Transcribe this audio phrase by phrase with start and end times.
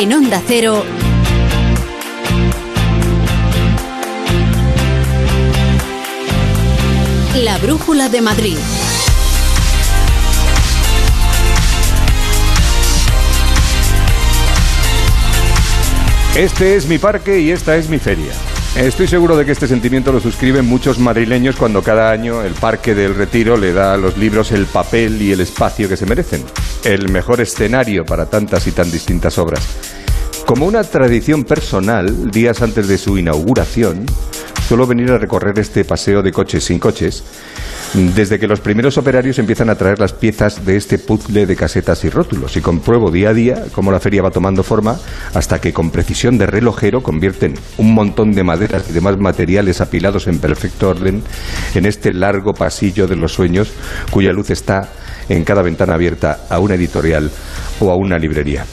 [0.00, 0.84] En Onda Cero.
[7.42, 8.56] La Brújula de Madrid.
[16.36, 18.30] Este es mi parque y esta es mi feria.
[18.76, 22.94] Estoy seguro de que este sentimiento lo suscriben muchos madrileños cuando cada año el Parque
[22.94, 26.44] del Retiro le da a los libros el papel y el espacio que se merecen.
[26.88, 29.60] El mejor escenario para tantas y tan distintas obras.
[30.46, 34.06] Como una tradición personal, días antes de su inauguración,
[34.66, 37.24] suelo venir a recorrer este paseo de coches sin coches
[37.92, 42.04] desde que los primeros operarios empiezan a traer las piezas de este puzzle de casetas
[42.04, 44.98] y rótulos y compruebo día a día cómo la feria va tomando forma
[45.34, 50.26] hasta que con precisión de relojero convierten un montón de maderas y demás materiales apilados
[50.26, 51.22] en perfecto orden
[51.74, 53.70] en este largo pasillo de los sueños
[54.10, 54.88] cuya luz está
[55.28, 57.30] en cada ventana abierta a una editorial
[57.80, 58.64] o a una librería.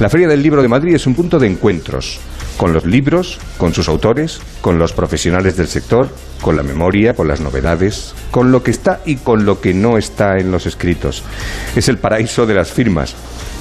[0.00, 2.20] La Feria del Libro de Madrid es un punto de encuentros
[2.56, 6.08] con los libros, con sus autores, con los profesionales del sector,
[6.40, 9.98] con la memoria, con las novedades, con lo que está y con lo que no
[9.98, 11.22] está en los escritos.
[11.74, 13.14] Es el paraíso de las firmas.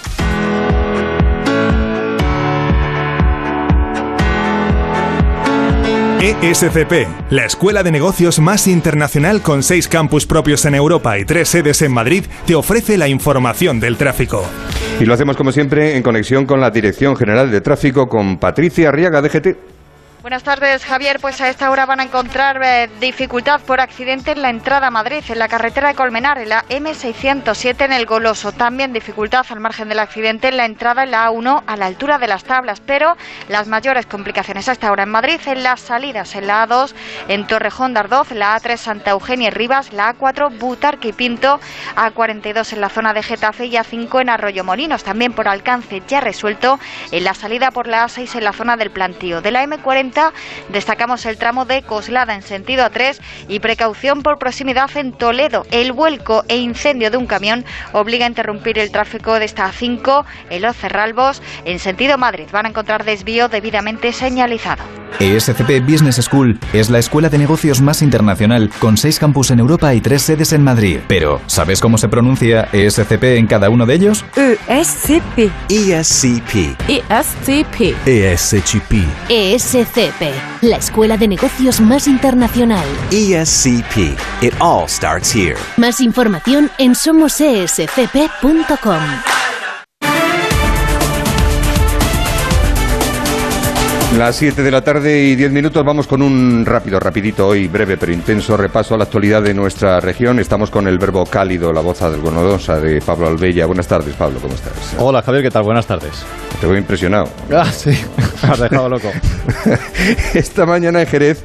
[6.42, 11.48] ESCP, la escuela de negocios más internacional con seis campus propios en Europa y tres
[11.48, 14.44] sedes en Madrid, te ofrece la información del tráfico.
[15.00, 18.90] Y lo hacemos como siempre en conexión con la Dirección General de Tráfico, con Patricia
[18.90, 19.75] Arriaga, DGT.
[20.22, 21.20] Buenas tardes, Javier.
[21.20, 24.90] Pues a esta hora van a encontrar eh, dificultad por accidente en la entrada a
[24.90, 28.50] Madrid, en la carretera de Colmenar, en la M607 en el Goloso.
[28.50, 32.18] También dificultad al margen del accidente en la entrada en la A1 a la altura
[32.18, 32.80] de las tablas.
[32.80, 33.16] Pero
[33.48, 36.92] las mayores complicaciones a esta hora en Madrid, en las salidas, en la A2,
[37.28, 41.60] en Torrejón de Ardoz, la A3 Santa Eugenia y Rivas, la A4 Butarque y Pinto,
[41.94, 45.04] A42 en la zona de Getafe y A5 en Arroyo Molinos.
[45.04, 46.80] También por alcance ya resuelto
[47.12, 49.40] en la salida por la A6 en la zona del plantío.
[49.40, 50.15] De la M40
[50.68, 53.18] destacamos el tramo de Coslada en sentido A3
[53.48, 55.66] y precaución por proximidad en Toledo.
[55.70, 60.24] El vuelco e incendio de un camión obliga a interrumpir el tráfico de esta A5
[60.50, 62.46] en Los Cerralbos en sentido Madrid.
[62.52, 64.82] Van a encontrar desvío debidamente señalizado.
[65.18, 69.94] ESCP Business School es la escuela de negocios más internacional, con seis campus en Europa
[69.94, 70.98] y tres sedes en Madrid.
[71.08, 74.24] Pero, ¿sabes cómo se pronuncia ESCP en cada uno de ellos?
[74.36, 75.50] ESCP.
[75.70, 76.76] ESCP.
[76.88, 77.96] ESCP.
[78.06, 78.92] ESCP.
[79.28, 79.95] ESCP,
[80.60, 82.84] la escuela de negocios más internacional.
[83.10, 84.18] ESCP.
[84.42, 85.56] It all starts here.
[85.78, 87.86] Más información en somosescp.com.
[94.16, 97.98] Las 7 de la tarde y 10 minutos vamos con un rápido, rapidito hoy, breve
[97.98, 100.38] pero intenso repaso a la actualidad de nuestra región.
[100.38, 103.66] Estamos con el verbo cálido, la voz algodonosa de Pablo Albella.
[103.66, 104.72] Buenas tardes, Pablo, ¿cómo estás?
[104.98, 105.64] Hola Javier, ¿qué tal?
[105.64, 106.24] Buenas tardes.
[106.58, 107.28] Te veo impresionado.
[107.52, 107.90] Ah, sí,
[108.42, 109.12] me has dejado loco.
[110.34, 111.44] Esta mañana en Jerez,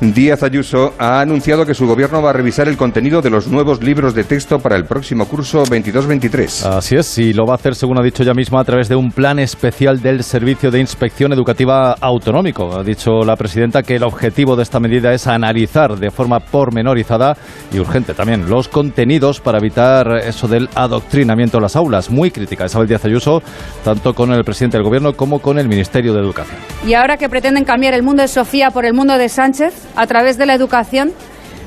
[0.00, 3.82] Díaz Ayuso ha anunciado que su gobierno va a revisar el contenido de los nuevos
[3.82, 6.66] libros de texto para el próximo curso 22-23.
[6.66, 8.94] Así es, y lo va a hacer, según ha dicho ella misma, a través de
[8.94, 12.78] un plan especial del Servicio de Inspección Educativa Autonómico.
[12.78, 17.36] Ha dicho la presidenta que el objetivo de esta medida es analizar de forma pormenorizada
[17.72, 22.08] y urgente también los contenidos para evitar eso del adoctrinamiento en las aulas.
[22.08, 23.42] Muy crítica Isabel Díaz Ayuso,
[23.82, 26.56] tanto con el presidente del gobierno como con el Ministerio de Educación.
[26.86, 30.06] Y ahora que pretenden cambiar el mundo de Sofía por el mundo de Sánchez, a
[30.06, 31.12] través de la educación,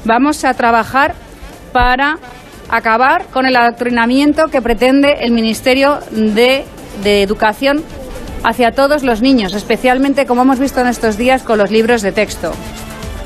[0.05, 1.15] vamos a trabajar
[1.71, 2.17] para
[2.69, 6.65] acabar con el adoctrinamiento que pretende el Ministerio de,
[7.03, 7.83] de Educación
[8.43, 12.11] hacia todos los niños, especialmente como hemos visto en estos días con los libros de
[12.11, 12.53] texto.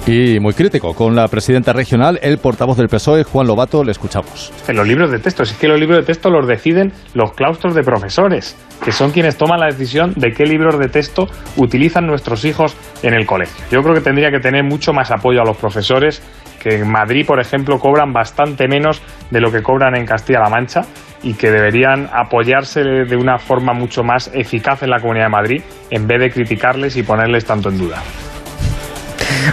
[0.07, 4.53] Y muy crítico con la presidenta regional, el portavoz del PSOE, Juan Lobato, le escuchamos.
[4.67, 7.73] En los libros de texto, es que los libros de texto los deciden los claustros
[7.73, 12.45] de profesores, que son quienes toman la decisión de qué libros de texto utilizan nuestros
[12.45, 13.65] hijos en el colegio.
[13.71, 16.21] Yo creo que tendría que tener mucho más apoyo a los profesores,
[16.61, 20.81] que en Madrid, por ejemplo, cobran bastante menos de lo que cobran en Castilla-La Mancha
[21.23, 25.61] y que deberían apoyarse de una forma mucho más eficaz en la Comunidad de Madrid
[25.89, 28.03] en vez de criticarles y ponerles tanto en duda.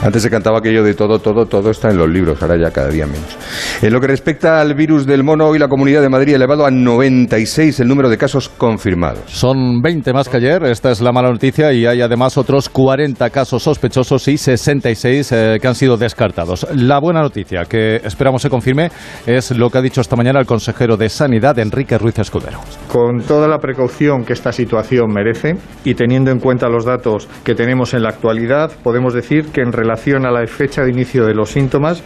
[0.02, 2.88] Antes se cantaba aquello de todo, todo, todo está en los libros, ahora ya cada
[2.88, 3.36] día menos.
[3.80, 6.66] En lo que respecta al virus del mono, hoy la Comunidad de Madrid ha elevado
[6.66, 9.24] a 96 el número de casos confirmados.
[9.26, 13.30] Son 20 más que ayer, esta es la mala noticia, y hay además otros 40
[13.30, 16.66] casos sospechosos y 66 eh, que han sido descartados.
[16.74, 18.90] La buena noticia, que esperamos se confirme,
[19.26, 22.60] es lo que ha dicho esta mañana el consejero de Sanidad, Enrique Ruiz Escudero.
[22.88, 27.54] Con toda la precaución que esta situación merece y teniendo en cuenta los datos que
[27.54, 31.34] tenemos en la actualidad, podemos decir que en relación a la fecha de inicio de
[31.34, 32.02] los síntomas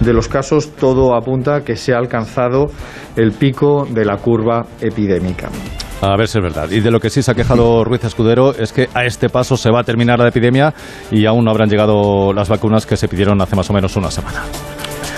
[0.00, 2.66] de los casos, todo apunta a que se ha alcanzado
[3.16, 5.48] el pico de la curva epidémica.
[6.02, 6.70] A ver si es verdad.
[6.70, 9.56] Y de lo que sí se ha quejado Ruiz Escudero es que a este paso
[9.56, 10.74] se va a terminar la epidemia
[11.10, 14.10] y aún no habrán llegado las vacunas que se pidieron hace más o menos una
[14.10, 14.42] semana.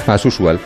[0.06, 0.58] Más usual.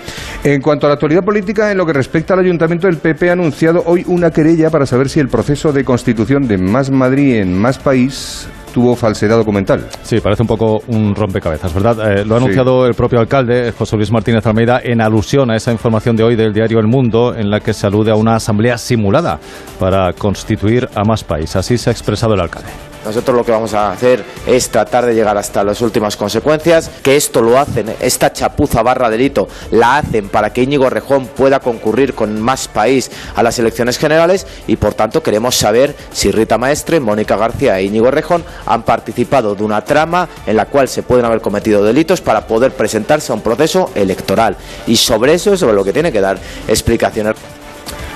[0.44, 3.32] En cuanto a la actualidad política, en lo que respecta al ayuntamiento, el PP ha
[3.32, 7.58] anunciado hoy una querella para saber si el proceso de constitución de Más Madrid en
[7.58, 9.86] Más País tuvo falsedad documental.
[10.02, 12.18] Sí, parece un poco un rompecabezas, ¿verdad?
[12.18, 15.72] Eh, lo ha anunciado el propio alcalde, José Luis Martínez Almeida, en alusión a esa
[15.72, 18.78] información de hoy del diario El Mundo, en la que se alude a una asamblea
[18.78, 19.38] simulada
[19.78, 21.54] para constituir a más país.
[21.56, 22.91] Así se ha expresado el alcalde.
[23.04, 27.16] Nosotros lo que vamos a hacer es tratar de llegar hasta las últimas consecuencias, que
[27.16, 32.14] esto lo hacen, esta chapuza barra delito, la hacen para que Íñigo Rejón pueda concurrir
[32.14, 37.00] con más país a las elecciones generales y por tanto queremos saber si Rita Maestre,
[37.00, 41.24] Mónica García e Íñigo Rejón han participado de una trama en la cual se pueden
[41.24, 44.56] haber cometido delitos para poder presentarse a un proceso electoral.
[44.86, 46.38] Y sobre eso es sobre lo que tiene que dar
[46.68, 47.36] explicaciones.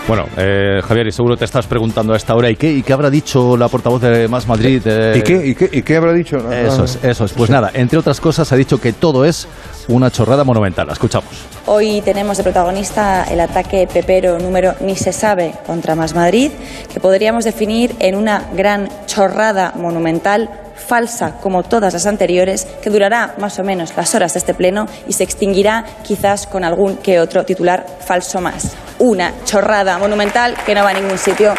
[0.09, 2.93] Bueno, eh, Javier, y seguro te estás preguntando a esta hora, ¿y qué, y qué
[2.93, 4.81] habrá dicho la portavoz de Más Madrid?
[4.85, 5.15] Eh?
[5.17, 6.37] ¿Y, qué, y, qué, ¿Y qué habrá dicho?
[6.53, 7.33] Eso es, eso es.
[7.33, 9.49] Pues nada, entre otras cosas ha dicho que todo es
[9.89, 10.87] una chorrada monumental.
[10.87, 11.27] La escuchamos.
[11.67, 16.53] Hoy tenemos de protagonista el ataque pepero número ni se sabe contra Más Madrid,
[16.93, 23.35] que podríamos definir en una gran chorrada monumental falsa como todas las anteriores, que durará
[23.39, 27.19] más o menos las horas de este pleno y se extinguirá quizás con algún que
[27.19, 28.77] otro titular falso más.
[28.99, 31.55] Una chorrada monumental que no va a ningún sitio.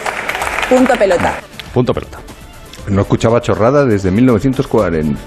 [0.69, 1.39] Punto pelota.
[1.73, 2.19] Punto pelota.
[2.87, 5.19] No escuchaba chorrada desde 1940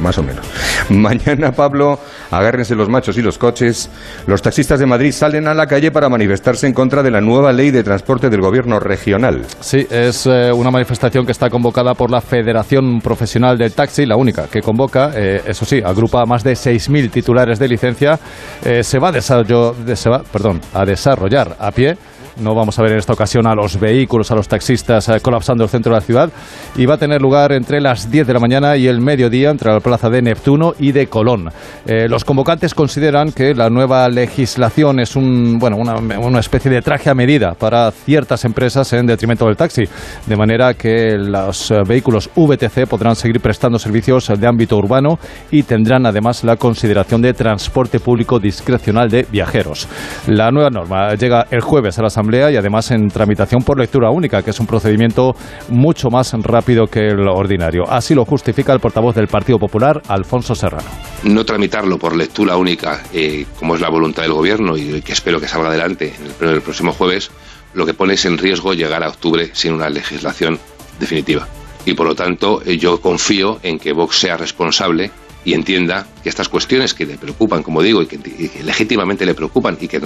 [0.00, 0.44] más o menos.
[0.90, 1.98] Mañana, Pablo,
[2.30, 3.88] agárrense los machos y los coches.
[4.26, 7.52] Los taxistas de Madrid salen a la calle para manifestarse en contra de la nueva
[7.52, 9.42] ley de transporte del gobierno regional.
[9.60, 14.16] Sí, es eh, una manifestación que está convocada por la Federación Profesional del Taxi, la
[14.16, 18.18] única que convoca, eh, eso sí, agrupa a más de 6.000 titulares de licencia.
[18.64, 21.96] Eh, se va, a desarrollo, de, se va perdón, a desarrollar a pie
[22.40, 25.64] no vamos a ver en esta ocasión a los vehículos, a los taxistas eh, colapsando
[25.64, 26.30] el centro de la ciudad.
[26.76, 29.72] Y va a tener lugar entre las 10 de la mañana y el mediodía entre
[29.72, 31.50] la plaza de Neptuno y de Colón.
[31.86, 37.14] Eh, los convocantes consideran que la nueva legislación es una, una especie de traje a
[37.14, 39.84] medida para ciertas empresas en detrimento del taxi,
[40.26, 45.18] de manera que los eh, vehículos VTC podrán seguir prestando servicios de ámbito urbano
[45.50, 49.88] y tendrán además la consideración de transporte público discrecional de viajeros.
[50.26, 54.42] La nueva norma llega el jueves a la Y además en tramitación por lectura única,
[54.42, 55.32] que es un procedimiento
[55.68, 57.82] mucho más rápido que el ordinario.
[57.88, 60.88] Así lo justifica el portavoz del Partido Popular, Alfonso Serrano.
[61.24, 65.40] No tramitarlo por lectura única, eh, como es la voluntad del Gobierno y que espero
[65.40, 67.30] que salga adelante en el pleno próximo jueves,
[67.74, 70.58] lo que pone es en riesgo llegar a octubre sin una legislación
[71.00, 71.46] definitiva.
[71.84, 75.10] Y por lo tanto, eh, yo confío en que Vox sea responsable
[75.44, 79.26] y entienda que estas cuestiones que le preocupan, como digo, y que, y que legítimamente
[79.26, 80.00] le preocupan y que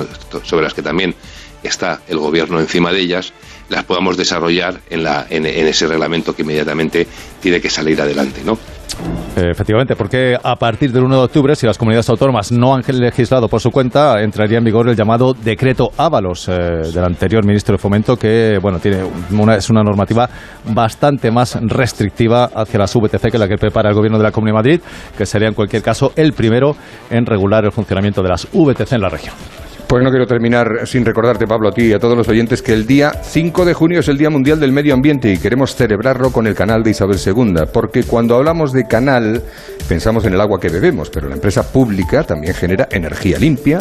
[0.45, 1.15] sobre las que también
[1.63, 3.33] está el gobierno encima de ellas,
[3.69, 7.07] las podamos desarrollar en, la, en, ese reglamento que inmediatamente
[7.41, 8.59] tiene que salir adelante, ¿no?
[9.37, 13.49] Efectivamente, porque a partir del 1 de octubre, si las comunidades autónomas no han legislado
[13.49, 17.79] por su cuenta, entraría en vigor el llamado decreto Ábalos eh, del anterior ministro de
[17.79, 20.31] Fomento, que bueno tiene una, es una normativa
[20.73, 24.63] bastante más restrictiva hacia las VTC que la que prepara el gobierno de la Comunidad
[24.63, 24.81] de Madrid,
[25.19, 26.75] que sería en cualquier caso el primero
[27.11, 29.35] en regular el funcionamiento de las VTC en la región.
[29.87, 32.73] Pues no quiero terminar sin recordarte, Pablo, a ti y a todos los oyentes que
[32.73, 36.33] el día 5 de junio es el Día Mundial del Medio Ambiente y queremos celebrarlo
[36.33, 39.45] con el canal de Isabel II, porque cuando hablamos de canal
[39.89, 43.79] pensamos en el agua que bebemos, pero la empresa pública también genera energía limpia,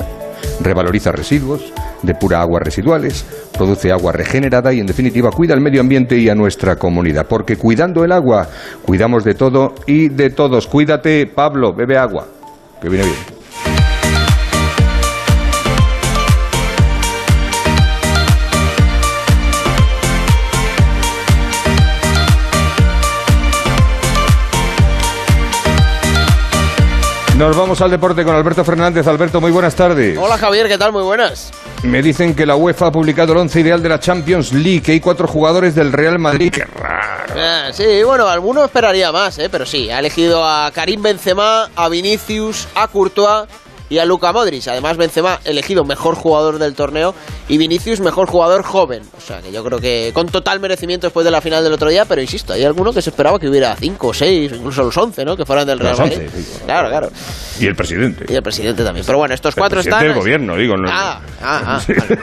[0.62, 3.26] revaloriza residuos, depura aguas residuales,
[3.58, 7.26] produce agua regenerada y en definitiva cuida el medio ambiente y a nuestra comunidad.
[7.28, 8.48] Porque cuidando el agua,
[8.86, 10.68] cuidamos de todo y de todos.
[10.68, 12.28] Cuídate, Pablo, bebe agua,
[12.80, 13.45] que viene bien.
[27.38, 29.06] Nos vamos al deporte con Alberto Fernández.
[29.08, 30.18] Alberto, muy buenas tardes.
[30.18, 30.94] Hola Javier, ¿qué tal?
[30.94, 31.52] Muy buenas.
[31.84, 34.94] Me dicen que la UEFA ha publicado el once ideal de la Champions League, que
[34.94, 36.50] hay cuatro jugadores del Real Madrid.
[36.50, 37.34] Qué raro.
[37.36, 39.50] Eh, sí, bueno, alguno esperaría más, ¿eh?
[39.52, 43.50] pero sí, ha elegido a Karim Benzema, a Vinicius, a Courtois
[43.90, 44.68] y a Luka Modric.
[44.68, 47.14] Además, Benzema elegido mejor jugador del torneo
[47.48, 49.04] y Vinicius mejor jugador joven.
[49.18, 51.90] O sea, que yo creo que con total merecimiento después de la final del otro
[51.90, 54.98] día, pero insisto, hay alguno que se esperaba que hubiera 5 o 6, incluso los
[54.98, 55.36] 11, ¿no?
[55.38, 56.30] Que fueran del Real Madrid.
[56.66, 57.10] Claro, claro.
[57.60, 58.26] Y el presidente.
[58.28, 59.06] Y el presidente también.
[59.06, 60.02] Pero bueno, estos El cuatro están...
[60.02, 60.76] del gobierno, digo.
[60.76, 62.18] No, Ah, ah, ah, vale.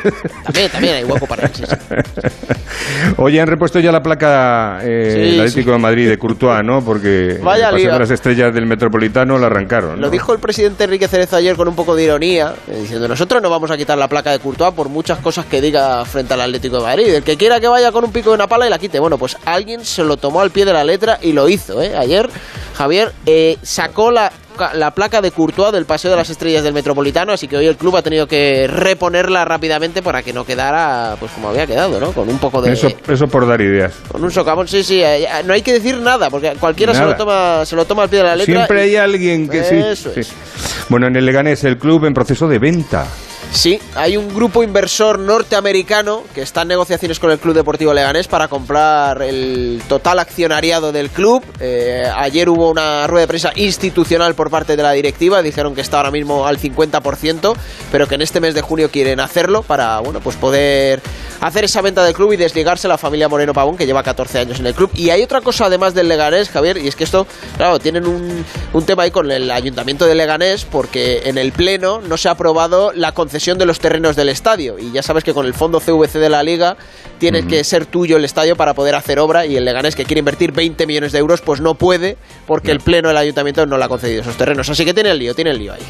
[0.44, 1.76] También, también hay hueco para él, sí, sí.
[3.18, 6.80] Oye, han repuesto ya la placa eh, el Atlético de Madrid de Courtois, ¿no?
[6.84, 7.92] Porque Vaya el paseo lío.
[7.94, 10.00] de las estrellas del Metropolitano la arrancaron.
[10.00, 13.42] Lo dijo el presidente Enrique Cerezo ayer con un poco de ironía, eh, diciendo nosotros
[13.42, 16.40] no vamos a quitar la placa de Courtois por muchas cosas que diga frente al
[16.40, 17.14] Atlético de Madrid.
[17.14, 18.98] El que quiera que vaya con un pico de una pala y la quite.
[19.00, 21.82] Bueno, pues alguien se lo tomó al pie de la letra y lo hizo.
[21.82, 21.96] ¿eh?
[21.96, 22.28] Ayer
[22.74, 24.32] Javier eh, sacó la,
[24.74, 27.76] la placa de Courtois del Paseo de las Estrellas del Metropolitano, así que hoy el
[27.76, 32.12] club ha tenido que reponerla rápidamente para que no quedara pues como había quedado, ¿no?
[32.12, 32.72] Con un poco de...
[32.72, 33.94] Eso, eso por dar ideas.
[34.08, 37.16] Con un socavón, sí, sí, eh, no hay que decir nada, porque cualquiera se lo,
[37.16, 38.54] toma, se lo toma al pie de la letra.
[38.54, 39.76] Siempre y- hay alguien que sí.
[39.76, 40.20] Eso sí.
[40.20, 40.32] es.
[40.88, 43.06] Bueno, en el Leganés, el club en proceso de venta.
[43.52, 48.26] Sí, hay un grupo inversor norteamericano que está en negociaciones con el Club Deportivo Leganés
[48.26, 51.44] para comprar el total accionariado del club.
[51.60, 55.82] Eh, ayer hubo una rueda de prensa institucional por parte de la directiva, dijeron que
[55.82, 57.54] está ahora mismo al 50%,
[57.92, 61.02] pero que en este mes de junio quieren hacerlo para bueno, pues poder
[61.40, 64.60] hacer esa venta del club y desligarse la familia Moreno Pavón que lleva 14 años
[64.60, 64.90] en el club.
[64.94, 67.26] Y hay otra cosa además del Leganés, Javier, y es que esto,
[67.58, 72.00] claro, tienen un, un tema ahí con el ayuntamiento de Leganés porque en el pleno
[72.00, 75.34] no se ha aprobado la concesión de los terrenos del estadio y ya sabes que
[75.34, 76.76] con el fondo CVC de la liga
[77.18, 80.20] tiene que ser tuyo el estadio para poder hacer obra y el Leganés que quiere
[80.20, 83.84] invertir 20 millones de euros pues no puede porque el pleno del ayuntamiento no le
[83.84, 84.68] ha concedido esos terrenos.
[84.68, 85.82] Así que tiene el lío, tiene el lío ahí.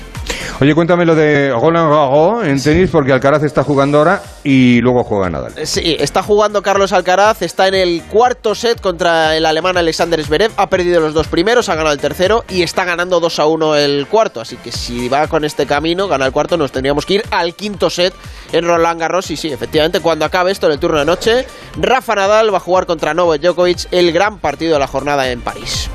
[0.61, 5.03] Oye, cuéntame lo de Roland Garros en tenis, porque Alcaraz está jugando ahora y luego
[5.05, 5.53] juega Nadal.
[5.65, 10.53] Sí, está jugando Carlos Alcaraz, está en el cuarto set contra el alemán Alexander Zverev,
[10.57, 13.77] ha perdido los dos primeros, ha ganado el tercero y está ganando 2 a 1
[13.77, 17.15] el cuarto, así que si va con este camino, gana el cuarto, nos tendríamos que
[17.15, 18.15] ir al quinto set
[18.53, 21.47] en Roland Garros y sí, efectivamente, cuando acabe esto en el turno de noche,
[21.81, 25.41] Rafa Nadal va a jugar contra Novak Djokovic el gran partido de la jornada en
[25.41, 25.91] París.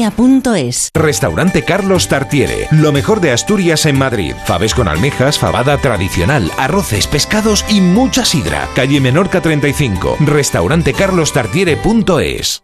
[0.09, 0.89] duchamanía.es.
[0.93, 4.33] Restaurante Carlos Tartiere, lo mejor de Asturias en Madrid.
[4.45, 8.67] Faves con almejas, fabada tradicional, arroces, pescados y mucha sidra.
[8.75, 12.63] Calle Menorca 35, restaurantecarlostartiere.es.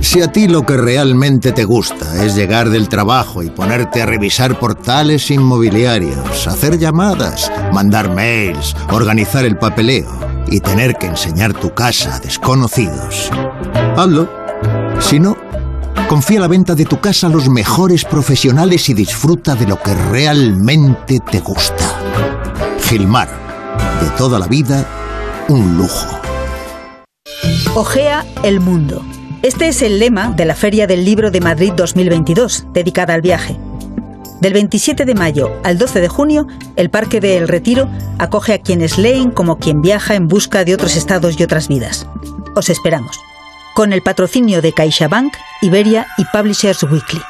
[0.00, 4.06] Si a ti lo que realmente te gusta es llegar del trabajo y ponerte a
[4.06, 10.06] revisar portales inmobiliarios, hacer llamadas, mandar mails, organizar el papeleo
[10.48, 13.30] y tener que enseñar tu casa a desconocidos,
[13.96, 14.28] hazlo.
[15.00, 15.36] Si no,
[16.08, 19.94] confía la venta de tu casa a los mejores profesionales y disfruta de lo que
[19.94, 22.00] realmente te gusta.
[22.82, 23.28] Gilmar,
[24.00, 24.86] de toda la vida,
[25.48, 26.20] un lujo.
[27.74, 29.02] Ojea el mundo.
[29.42, 33.56] Este es el lema de la Feria del Libro de Madrid 2022, dedicada al viaje.
[34.40, 37.88] Del 27 de mayo al 12 de junio, el Parque de El Retiro
[38.18, 42.06] acoge a quienes leen como quien viaja en busca de otros estados y otras vidas.
[42.54, 43.18] Os esperamos.
[43.76, 47.20] Con el patrocinio de CaixaBank, Iberia y Publishers Weekly.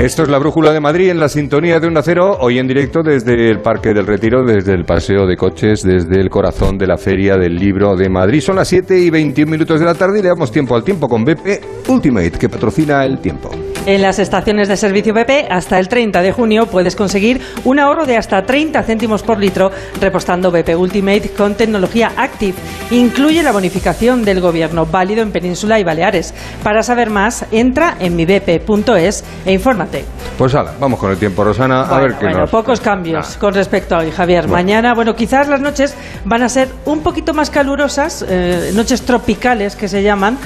[0.00, 3.02] Esto es la Brújula de Madrid en la sintonía de un acero, hoy en directo
[3.02, 6.96] desde el Parque del Retiro, desde el Paseo de Coches, desde el corazón de la
[6.96, 8.40] Feria del Libro de Madrid.
[8.40, 11.06] Son las 7 y 21 minutos de la tarde y le damos tiempo al tiempo
[11.06, 13.67] con BP Ultimate, que patrocina el tiempo.
[13.88, 18.04] En las estaciones de servicio BP, hasta el 30 de junio puedes conseguir un ahorro
[18.04, 22.52] de hasta 30 céntimos por litro repostando BP Ultimate con tecnología Active.
[22.90, 26.34] Incluye la bonificación del gobierno, válido en Península y Baleares.
[26.62, 30.04] Para saber más, entra en mibp.es e infórmate.
[30.36, 32.50] Pues hala, vamos con el tiempo, Rosana, a ver qué Bueno, nos...
[32.50, 34.48] pocos cambios con respecto a hoy, Javier.
[34.48, 39.76] Mañana, bueno, quizás las noches van a ser un poquito más calurosas, eh, noches tropicales
[39.76, 40.36] que se llaman.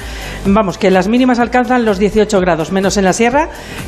[0.45, 3.32] Vamos, que las mínimas alcanzan los 18 grados, menos en la sierra,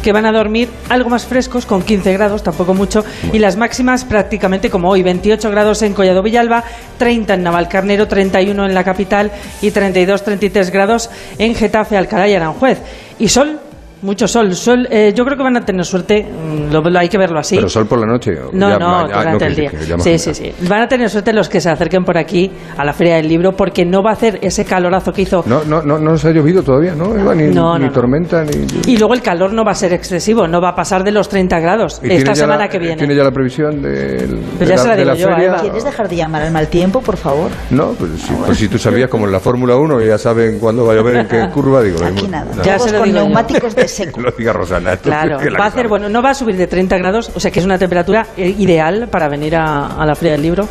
[0.02, 4.06] que van a dormir algo más frescos, con 15 grados, tampoco mucho, y las máximas
[4.06, 6.64] prácticamente como hoy, 28 grados en Collado Villalba,
[6.98, 12.80] 30 en Navalcarnero, 31 en la capital y 32-33 grados en Getafe, Alcalá y Aranjuez.
[13.20, 13.60] Y sol,
[14.06, 14.54] mucho sol.
[14.56, 17.40] sol eh, yo creo que van a tener suerte, mm, lo, lo hay que verlo
[17.40, 17.56] así.
[17.56, 18.32] Pero sol por la noche.
[18.54, 19.70] No, ya- no, ya- durante que- el día.
[19.72, 20.54] que Sí, sí, sí.
[20.68, 23.54] Van a tener suerte los que se acerquen por aquí a la Feria del Libro
[23.54, 25.44] porque no va a hacer ese calorazo que hizo.
[25.48, 27.16] No, no, no, no nos ha llovido todavía, ¿no?
[27.16, 27.34] Eva?
[27.36, 27.92] Ni, No, ni no, no.
[27.92, 28.66] tormenta, ni...
[28.92, 31.28] Y luego el calor no va a ser excesivo, no va a pasar de los
[31.30, 32.98] 30 grados ¿Y tiene esta semana la- que viene.
[32.98, 35.46] ¿Tiene ya la previsión del- Pues de ya se la de digo yo feria?
[35.46, 35.62] Eva.
[35.62, 37.50] ¿Quieres dejar de llamar al mal tiempo, por favor?
[37.72, 40.60] No, pues, si, pues si tú sabías como en la Fórmula 1 que ya saben
[40.60, 41.98] cuándo va a llover en qué curva, digo.
[42.06, 42.48] Aquí nada.
[42.64, 44.22] Ya se lo con digo neumáticos de seco.
[44.22, 44.96] Lo diga Rosana.
[44.98, 47.32] tú, Claro, que la va a hacer, bueno, no va a subir de 30 grados,
[47.34, 50.42] o sea que es una temperatura eh, ideal para venir a, a la Feria del
[50.44, 50.68] Libro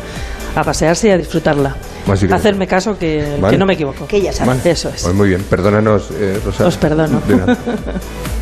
[0.55, 1.75] a pasearse y a disfrutarla.
[2.31, 3.53] Hacerme caso que, Vale.
[3.53, 4.07] que no me equivoco.
[4.07, 4.61] Que ya Vale.
[4.63, 5.01] Eso es.
[5.01, 6.69] Pues muy bien, perdónanos, eh, Rosana.
[6.69, 7.21] Os perdono.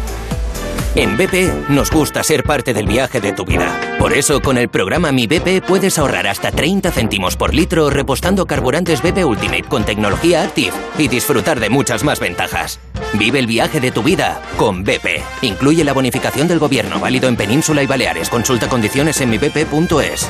[0.96, 3.98] En BP nos gusta ser parte del viaje de tu vida.
[3.98, 8.46] Por eso, con el programa Mi BP puedes ahorrar hasta 30 céntimos por litro repostando
[8.46, 12.80] carburantes BP Ultimate con tecnología Active y disfrutar de muchas más ventajas.
[13.14, 15.24] Vive el viaje de tu vida con BP.
[15.42, 18.30] Incluye la bonificación del gobierno válido en Península y Baleares.
[18.30, 20.30] Consulta condiciones en mibp.es.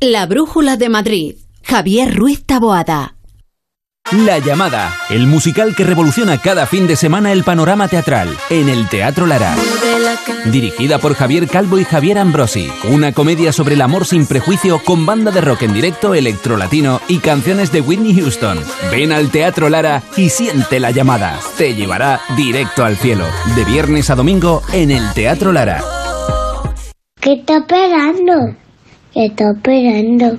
[0.00, 1.34] La Brújula de Madrid.
[1.64, 3.16] Javier Ruiz Taboada.
[4.12, 8.88] La llamada, el musical que revoluciona cada fin de semana el panorama teatral en el
[8.88, 9.54] Teatro Lara.
[10.52, 15.04] Dirigida por Javier Calvo y Javier Ambrosi, una comedia sobre el amor sin prejuicio con
[15.06, 18.58] banda de rock en directo, electrolatino y canciones de Whitney Houston.
[18.90, 21.38] Ven al Teatro Lara y siente la llamada.
[21.56, 23.24] Te llevará directo al cielo.
[23.56, 25.82] De viernes a domingo en el Teatro Lara.
[27.20, 28.54] ¿Qué está esperando?
[29.12, 30.38] ¿Qué está esperando?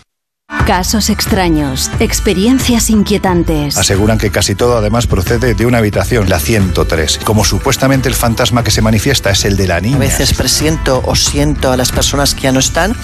[0.67, 3.77] Casos extraños, experiencias inquietantes.
[3.77, 7.19] Aseguran que casi todo además procede de una habitación, la 103.
[7.23, 9.95] Como supuestamente el fantasma que se manifiesta es el de la niña.
[9.95, 12.95] A veces presiento o siento a las personas que ya no están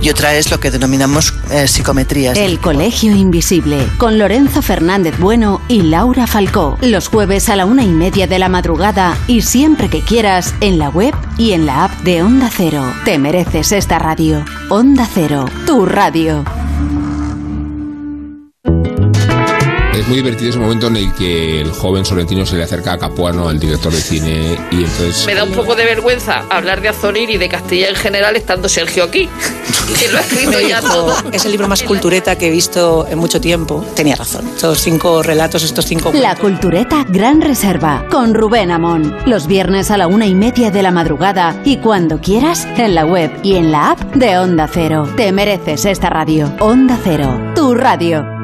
[0.00, 2.38] y otra es lo que denominamos eh, psicometrías.
[2.38, 6.78] El Colegio Invisible, con Lorenzo Fernández Bueno y Laura Falcó.
[6.80, 10.78] Los jueves a la una y media de la madrugada y siempre que quieras en
[10.78, 12.82] la web y en la app de Onda Cero.
[13.04, 14.44] Te mereces esta radio.
[14.70, 16.44] Onda Cero, tu radio.
[20.04, 22.98] Es muy divertido ese momento en el que el joven Sorrentino se le acerca a
[22.98, 25.24] Capuano, al director de cine, y entonces...
[25.24, 28.68] Me da un poco de vergüenza hablar de Azonir y de Castilla en general estando
[28.68, 29.30] Sergio aquí,
[29.98, 31.14] que lo ha escrito ya todo.
[31.32, 33.82] Es el libro más cultureta que he visto en mucho tiempo.
[33.96, 34.46] Tenía razón.
[34.46, 39.16] Estos cinco relatos, estos cinco La Cultureta Gran Reserva, con Rubén Amón.
[39.24, 43.06] Los viernes a la una y media de la madrugada y cuando quieras en la
[43.06, 45.08] web y en la app de Onda Cero.
[45.16, 46.52] Te mereces esta radio.
[46.60, 48.43] Onda Cero, tu radio.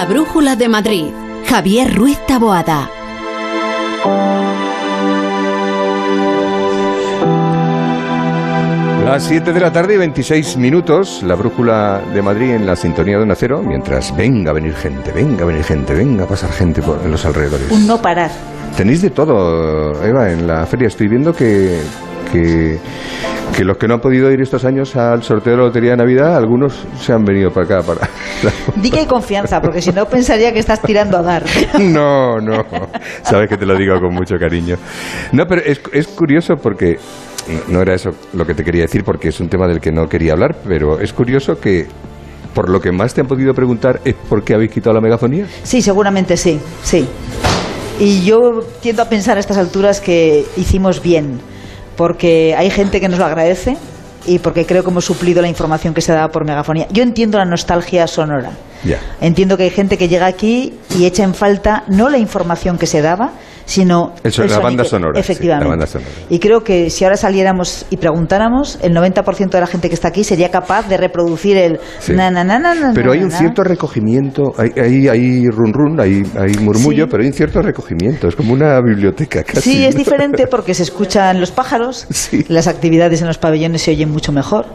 [0.00, 1.04] La Brújula de Madrid.
[1.46, 2.88] Javier Ruiz Taboada.
[9.04, 13.18] Las 7 de la tarde y 26 minutos, la brújula de Madrid en la sintonía
[13.18, 16.50] de un acero, mientras venga a venir gente, venga a venir gente, venga a pasar
[16.50, 17.70] gente por, en los alrededores.
[17.70, 18.30] Un no parar.
[18.78, 20.88] Tenéis de todo, Eva, en la feria.
[20.88, 21.78] Estoy viendo que,
[22.32, 22.78] que,
[23.56, 25.96] que los que no han podido ir estos años al sorteo de la Lotería de
[25.98, 27.82] Navidad, algunos se han venido para acá.
[27.82, 28.08] Para...
[28.76, 31.44] Di que hay confianza, porque si no pensaría que estás tirando a dar.
[31.80, 32.64] No, no.
[33.22, 34.76] Sabes que te lo digo con mucho cariño.
[35.32, 36.98] No, pero es, es curioso porque
[37.48, 39.90] no, no era eso lo que te quería decir, porque es un tema del que
[39.90, 41.86] no quería hablar, pero es curioso que
[42.54, 45.46] por lo que más te han podido preguntar es por qué habéis quitado la megafonía.
[45.62, 47.06] Sí, seguramente sí, sí.
[47.98, 51.40] Y yo tiendo a pensar a estas alturas que hicimos bien,
[52.00, 53.76] porque hay gente que nos lo agradece
[54.24, 56.86] y porque creo que hemos suplido la información que se daba por megafonía.
[56.90, 58.52] Yo entiendo la nostalgia sonora.
[59.20, 62.86] Entiendo que hay gente que llega aquí y echa en falta no la información que
[62.86, 63.32] se daba,
[63.70, 65.14] sino El so- el la banda sonora.
[65.14, 65.64] sí, Efectivamente.
[65.64, 66.10] la banda sonora.
[66.28, 70.08] Y creo que si ahora saliéramos y preguntáramos, el 90% de la gente que está
[70.08, 72.12] aquí sería capaz de reproducir el Sí.
[72.14, 75.72] na na na na na Pero na, hay un cierto recogimiento, hay, hay, hay run
[75.72, 77.08] run, hay, hay murmullo, Sí.
[77.12, 79.60] pero hay un cierto recogimiento, es como una biblioteca casi.
[79.70, 82.08] Sí, es diferente porque se escuchan los pájaros,
[82.48, 84.66] las actividades en los pabellones se oyen mucho mejor,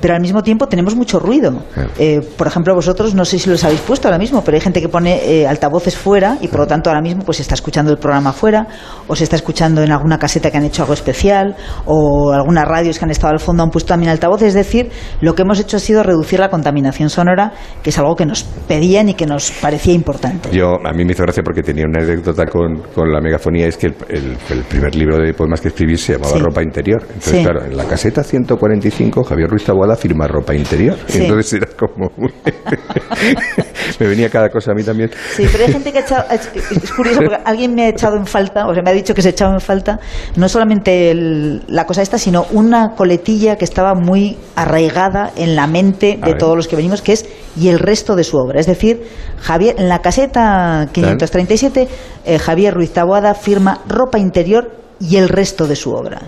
[0.00, 1.52] pero al mismo tiempo tenemos mucho ruido.
[1.98, 4.80] Eh, por ejemplo, vosotros no sé si los habéis puesto ahora mismo, pero hay gente
[4.80, 7.90] que pone eh, altavoces fuera y por lo tanto ahora mismo pues se está escuchando
[7.90, 8.66] el programa fuera
[9.08, 12.98] o se está escuchando en alguna caseta que han hecho algo especial o algunas radios
[12.98, 14.48] que han estado al fondo han puesto también altavoces.
[14.48, 18.14] Es decir, lo que hemos hecho ha sido reducir la contaminación sonora, que es algo
[18.16, 20.50] que nos pedían y que nos parecía importante.
[20.52, 23.76] Yo, a mí me hizo gracia porque tenía una anécdota con, con la megafonía, es
[23.76, 26.38] que el, el- el primer libro de poemas que escribí se llamaba Sí.
[26.38, 27.00] Ropa Interior.
[27.02, 27.42] Entonces, Sí.
[27.42, 30.96] claro, en la caseta 145, Javier Ruiz Taboada firma Ropa Interior.
[31.06, 31.18] Sí.
[31.22, 32.10] Entonces era como...
[34.00, 35.10] me venía cada cosa a mí también.
[35.34, 36.48] Sí, pero hay gente que ha echado, es
[36.92, 39.28] curioso porque alguien me ha echado en falta, o sea, me ha dicho que se
[39.28, 39.98] ha echado en falta
[40.36, 45.66] no solamente el- la cosa esta, sino una coletilla que estaba muy arraigada en la
[45.66, 48.58] mente A de todos los que venimos, que es y el resto de su obra.
[48.60, 49.02] Es decir,
[49.40, 51.88] Javier, en la caseta 537,
[52.24, 56.22] eh, Javier Ruiz Taboada firma ropa interior y el resto de su obra.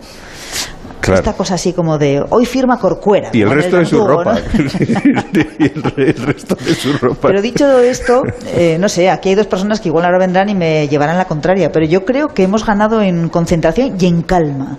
[1.09, 1.21] Claro.
[1.21, 3.31] Esta cosa así como de hoy firma Corcuera.
[3.33, 4.35] Y el resto de su ropa.
[4.35, 4.41] ¿no?
[5.59, 7.29] y el, re- el resto de su ropa.
[7.29, 8.23] Pero dicho esto,
[8.55, 11.25] eh, no sé, aquí hay dos personas que igual ahora vendrán y me llevarán la
[11.27, 14.79] contraria, pero yo creo que hemos ganado en concentración y en calma.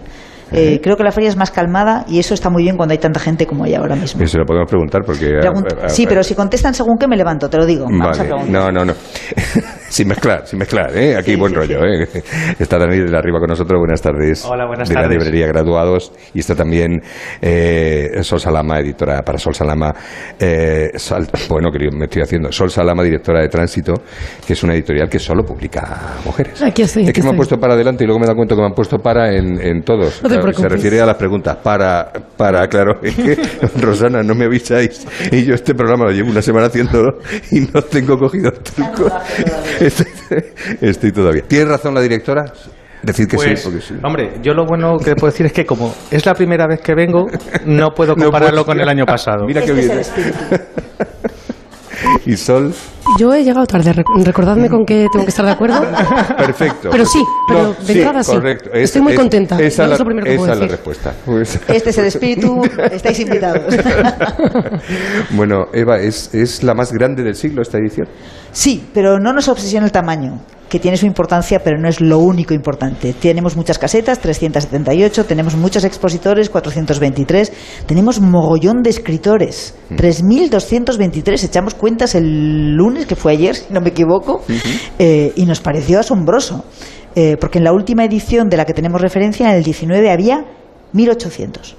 [0.52, 2.98] Eh, creo que la feria es más calmada y eso está muy bien cuando hay
[2.98, 4.24] tanta gente como hay ahora mismo.
[4.24, 5.34] Eso lo podemos preguntar porque...
[5.40, 7.86] Pregun- a- a- sí, pero si contestan según qué me levanto, te lo digo.
[7.86, 8.94] Vamos a no, no, no.
[9.90, 11.16] Sin mezclar, sin mezclar, ¿eh?
[11.18, 12.08] Aquí buen rollo, ¿eh?
[12.60, 14.46] Está Daniel de arriba con nosotros, buenas tardes.
[14.46, 15.10] Hola, buenas de tardes.
[15.10, 16.12] la librería Graduados.
[16.34, 17.02] Y está también
[17.42, 19.94] eh, Sol Salama, editora para Sol Salama.
[20.40, 22.52] eh, Sal- bueno, que me estoy haciendo.
[22.52, 23.94] Sol Salama, directora de Tránsito,
[24.46, 26.62] que es una editorial que solo publica mujeres.
[26.62, 27.04] Aquí estoy.
[27.04, 28.62] es aquí que me han puesto para adelante y luego me he dado cuenta que
[28.62, 30.22] me han puesto para en, en todos.
[30.24, 31.58] No te Claro, Se refiere a las preguntas.
[31.58, 33.00] Para, para, claro.
[33.04, 33.38] Es que,
[33.82, 35.06] Rosana, no me avisáis.
[35.32, 37.18] Y yo este programa lo llevo una semana haciéndolo
[37.52, 39.12] y no tengo cogido el truco.
[39.80, 40.06] Estoy,
[40.82, 41.44] estoy todavía.
[41.48, 42.46] ¿Tiene razón la directora?
[43.02, 43.94] Decir que Pues, sí, porque sí.
[44.04, 46.94] Hombre, yo lo bueno que puedo decir es que como es la primera vez que
[46.94, 47.28] vengo,
[47.66, 49.46] no puedo No compararlo con el año pasado.
[49.46, 49.92] Mira qué bien.
[52.26, 52.74] Y Sol,
[53.20, 55.82] Yo he llegado tarde, rec- recordadme con que tengo que estar de acuerdo.
[56.38, 56.90] perfecto.
[56.92, 58.32] Pero sí, pero No, de entrada sí.
[58.32, 58.70] correcto.
[58.74, 59.56] Es- Estoy muy es- contenta.
[59.60, 60.78] Esa, Es la, lo primero que esa puedo es la decir.
[60.78, 61.14] respuesta.
[61.26, 62.62] Pues- Este es el espíritu,
[62.92, 63.76] estáis invitados.
[65.32, 68.08] bueno, Eva, ¿es, ¿es la más grande del siglo esta edición?
[68.60, 72.20] Sí, pero no nos obsesiona el tamaño, que tiene su importancia, pero no es lo
[72.20, 73.14] único importante.
[73.14, 77.54] Tenemos muchas casetas, 378, tenemos muchos expositores, 423,
[77.86, 83.92] tenemos mogollón de escritores, 3.223, echamos cuentas el lunes, que fue ayer, si no me
[83.92, 84.42] equivoco,
[85.00, 86.66] eh, y nos pareció asombroso,
[87.16, 90.44] eh, porque en la última edición de la que tenemos referencia, en el 19, había
[90.94, 91.76] 1.800.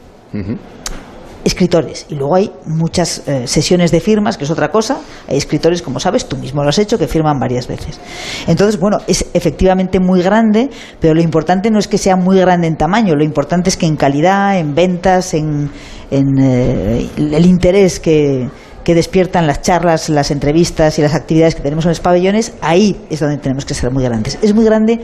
[1.50, 2.06] escritores.
[2.08, 5.00] Y luego hay muchas eh, sesiones de firmas, que es otra cosa.
[5.28, 8.00] Hay escritores, como sabes, tú mismo lo has hecho, que firman varias veces.
[8.46, 12.66] Entonces, bueno, es efectivamente muy grande, pero lo importante no es que sea muy grande
[12.66, 15.70] en tamaño, lo importante es que en calidad, en ventas, en,
[16.10, 18.48] en eh, el interés que
[18.90, 23.00] que despiertan las charlas, las entrevistas y las actividades que tenemos en los pabellones, ahí
[23.08, 24.36] es donde tenemos que ser muy grandes.
[24.42, 24.98] Es muy grande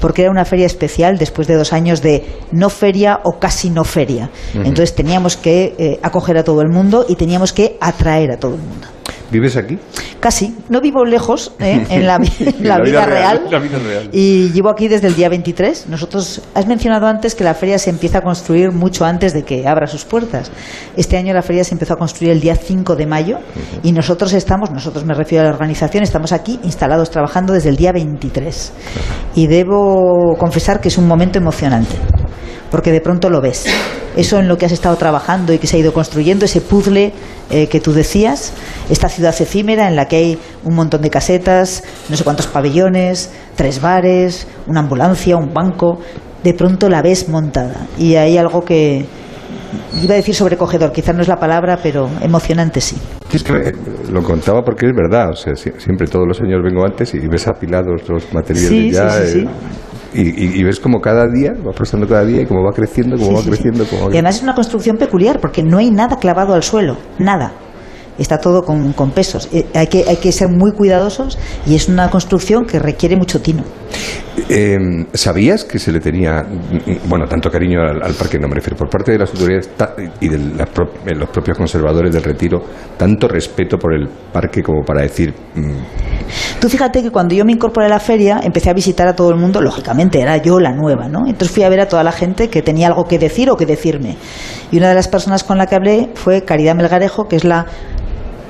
[0.00, 3.82] porque era una feria especial después de dos años de no feria o casi no
[3.82, 4.30] feria.
[4.54, 8.54] Entonces teníamos que eh, acoger a todo el mundo y teníamos que atraer a todo
[8.54, 8.86] el mundo.
[9.32, 9.78] ¿Vives aquí?
[10.20, 10.54] Casi.
[10.68, 11.86] No vivo lejos ¿eh?
[11.90, 14.10] en, la, vida, real, La vida real.
[14.12, 15.88] Y llevo aquí desde el día 23.
[15.88, 19.66] Nosotros, has mencionado antes que la feria se empieza a construir mucho antes de que
[19.66, 20.52] abra sus puertas.
[20.98, 23.38] Este año la feria se empezó a construir el día 5 de mayo
[23.82, 27.76] y nosotros estamos, nosotros me refiero a la organización, estamos aquí instalados trabajando desde el
[27.76, 28.72] día 23.
[29.34, 31.96] Y debo confesar que es un momento emocionante
[32.72, 33.66] porque de pronto lo ves.
[34.16, 37.12] Eso en lo que has estado trabajando y que se ha ido construyendo, ese puzzle
[37.50, 38.52] eh, que tú decías,
[38.90, 43.30] esta ciudad efímera en la que hay un montón de casetas, no sé cuántos pabellones,
[43.54, 46.00] tres bares, una ambulancia, un banco,
[46.42, 47.86] de pronto la ves montada.
[47.98, 49.04] Y hay algo que,
[50.02, 52.96] iba a decir sobrecogedor, quizás no es la palabra, pero emocionante sí.
[53.32, 53.72] Es que eh,
[54.10, 57.48] lo contaba porque es verdad, o sea, siempre todos los años vengo antes y ves
[57.48, 59.10] apilados los materiales ya.
[59.10, 59.48] Sí, sí, sí.
[60.14, 63.42] Y, ves como cada día, va progresando cada día y cómo va creciendo, cómo va
[63.42, 63.84] creciendo.
[63.86, 67.52] Cómo Y además es una construcción peculiar porque no hay nada clavado al suelo, nada
[68.18, 69.48] está todo con, pesos.
[69.52, 73.40] Eh, hay, que, hay que ser muy cuidadosos y es una construcción que requiere mucho
[73.40, 73.64] tino.
[74.48, 74.78] Eh,
[75.12, 76.42] ¿Sabías que se le tenía,
[77.06, 79.70] bueno, tanto cariño al, parque, no me refiero, por parte de las autoridades
[80.20, 82.62] y de eh, los propios conservadores del retiro,
[82.96, 85.34] tanto respeto por el parque como para decir...
[85.54, 86.60] Mm?
[86.60, 89.30] Tú fíjate que cuando yo me incorporé a la feria, empecé a visitar a todo
[89.30, 91.26] el mundo, lógicamente era yo la nueva, ¿no?
[91.26, 93.66] Entonces fui a ver a toda la gente que tenía algo que decir o que
[93.66, 94.16] decirme.
[94.70, 97.66] Y una de las personas con la que hablé fue Caridad Melgarejo, que es la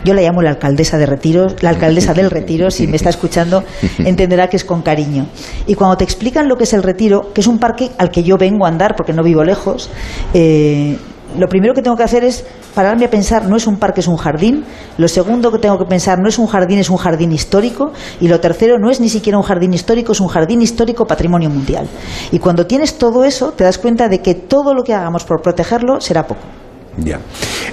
[0.04, 3.64] yo la llamo la alcaldesa de Retiro, la alcaldesa del Retiro, si me está escuchando,
[3.98, 5.26] entenderá que es con cariño.
[5.66, 8.22] Y cuando te explican lo que es el Retiro, que es un parque al que
[8.22, 9.90] yo vengo a andar porque no vivo lejos,
[10.34, 10.96] eh,
[11.38, 14.08] lo primero que tengo que hacer es pararme a pensar, no es un parque, es
[14.08, 14.64] un jardín.
[14.98, 17.92] Lo segundo que tengo que pensar, no es un jardín, es un jardín histórico.
[18.20, 21.48] Y lo tercero, no es ni siquiera un jardín histórico, es un jardín histórico patrimonio
[21.48, 21.88] mundial.
[22.30, 25.40] Y cuando tienes todo eso, te das cuenta de que todo lo que hagamos por
[25.40, 26.61] protegerlo será poco.
[26.98, 27.18] Ya.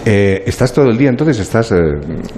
[0.05, 1.39] Eh, ¿Estás todo el día entonces?
[1.39, 1.75] estás eh,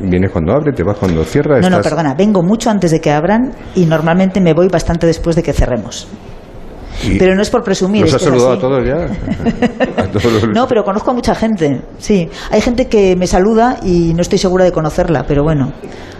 [0.01, 0.73] ¿Vienes cuando abre?
[0.73, 1.59] ¿Te vas cuando cierra?
[1.59, 2.15] No, no, perdona.
[2.15, 6.07] Vengo mucho antes de que abran y normalmente me voy bastante después de que cerremos.
[7.17, 8.03] Pero no es por presumir.
[8.03, 9.07] ¿Los has saludado a todos ya?
[10.53, 11.81] No, pero conozco a mucha gente.
[11.97, 15.71] Sí, hay gente que me saluda y no estoy segura de conocerla, pero bueno.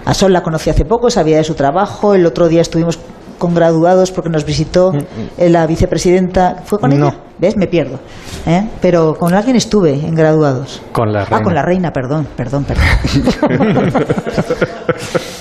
[0.06, 2.16] A Sol la conocí hace poco, sabía de su trabajo.
[2.16, 3.00] El otro día estuvimos
[3.42, 5.50] con graduados porque nos visitó mm, mm.
[5.50, 6.58] la vicepresidenta.
[6.64, 7.16] ¿Fue con ella?
[7.40, 7.58] ¿Ves?
[7.58, 8.00] Me pierdo.
[8.46, 8.70] ¿eh?
[8.80, 10.80] Pero con alguien estuve en graduados.
[10.92, 11.38] Con la reina.
[11.38, 12.86] Ah, con la reina, perdón, perdón, perdón.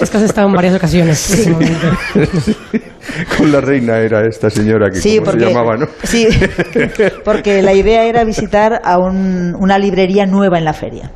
[0.00, 1.18] es que has estado en varias ocasiones.
[1.18, 1.54] Sí.
[3.38, 5.86] con la reina era esta señora que se llamaba, ¿no?
[6.04, 6.28] Sí,
[7.24, 11.10] porque la idea era visitar a una librería nueva en la feria.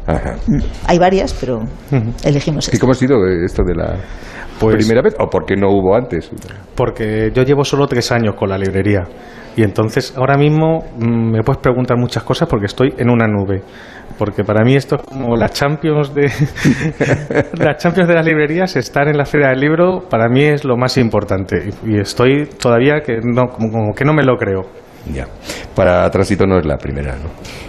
[0.47, 1.61] Mm, hay varias, pero
[2.25, 2.77] elegimos esta.
[2.77, 3.97] ¿Y cómo ha sido esto de la
[4.59, 6.31] pues, primera vez o por qué no hubo antes?
[6.75, 9.05] Porque yo llevo solo tres años con la librería
[9.57, 13.63] y entonces ahora mismo mm, me puedes preguntar muchas cosas porque estoy en una nube.
[14.19, 16.23] Porque para mí esto es como las Champions de
[17.59, 20.77] las Champions de las librerías, estar en la feria del libro para mí es lo
[20.77, 24.84] más importante y estoy todavía que no como que no me lo creo.
[25.13, 25.27] Ya.
[25.75, 27.29] Para Tránsito no es la primera, ¿no?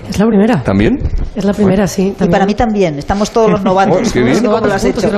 [0.10, 0.64] Es la primera.
[0.64, 0.98] ¿También?
[1.36, 2.16] Es la primera, sí.
[2.20, 2.98] Y para mí también.
[2.98, 4.14] Estamos todos los novatos.
[4.14, 5.10] ¿Cómo lo has hecho?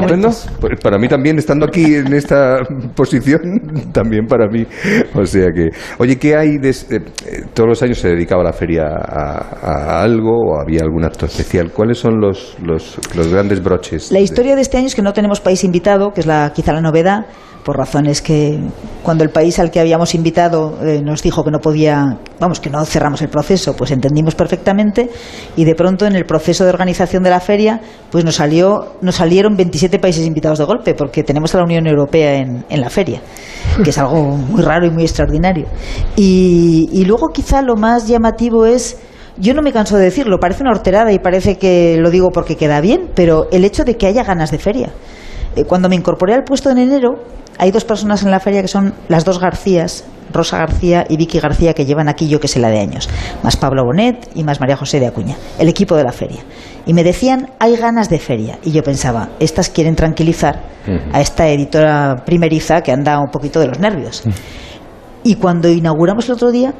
[0.60, 2.60] Pues para mí también, estando aquí en esta
[2.96, 3.42] posición,
[3.92, 4.66] también para mí.
[5.14, 5.70] O sea que...
[6.00, 6.70] Oye, ¿qué hay de...
[6.70, 11.72] Eh, todos los años se dedicaba la feria a, algo o había algún acto especial.
[11.72, 14.12] ¿Cuáles son los, los, los grandes broches?
[14.12, 16.74] La historia de este año es que no tenemos país invitado, que es la quizá
[16.74, 17.26] la novedad
[17.68, 18.58] por razones que
[19.04, 22.07] cuando el país al que habíamos invitado eh, nos dijo que no podía,
[22.40, 25.10] vamos, que no cerramos el proceso, pues entendimos perfectamente
[25.56, 29.16] y de pronto en el proceso de organización de la feria, pues nos salió, nos
[29.16, 32.90] salieron 27 países invitados de golpe, porque tenemos a la Unión Europea en, en la
[32.90, 33.22] feria,
[33.84, 35.68] que es algo muy raro y muy extraordinario.
[36.16, 38.98] Y, y luego quizá lo más llamativo es
[39.40, 42.56] yo no me canso de decirlo, parece una horterada y parece que lo digo porque
[42.56, 44.90] queda bien, pero el hecho de que haya ganas de feria.
[45.56, 47.20] Eh, cuando me incorporé al puesto en enero,
[47.58, 51.40] hay dos personas en la feria que son las dos Garcías, Rosa García y Vicky
[51.40, 53.10] García, que llevan aquí yo que sé la de años,
[53.44, 56.42] más Pablo Bonet y más María José de Acuña, el equipo de la feria.
[56.86, 58.60] Y me decían, hay ganas de feria.
[58.64, 60.64] Y yo pensaba, estas quieren tranquilizar
[61.12, 64.24] a esta editora primeriza que anda un poquito de los nervios.
[65.24, 66.74] Y cuando inauguramos el otro día,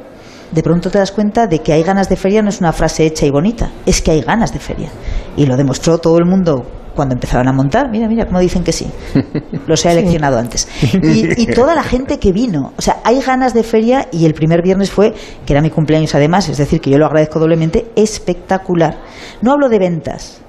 [0.50, 3.04] de pronto te das cuenta de que hay ganas de feria no es una frase
[3.04, 4.88] hecha y bonita, es que hay ganas de feria.
[5.36, 6.64] Y lo demostró todo el mundo
[6.98, 7.88] cuando empezaron a montar.
[7.92, 8.90] Mira, mira, cómo dicen que sí.
[9.68, 10.68] Los he eleccionado antes.
[11.00, 12.72] Y, y, toda la gente que vino.
[12.76, 15.14] O sea, hay ganas de feria y el primer viernes fue,
[15.46, 18.98] que era mi cumpleaños además, es decir, que yo lo agradezco doblemente, espectacular.
[19.42, 20.40] No hablo de ventas,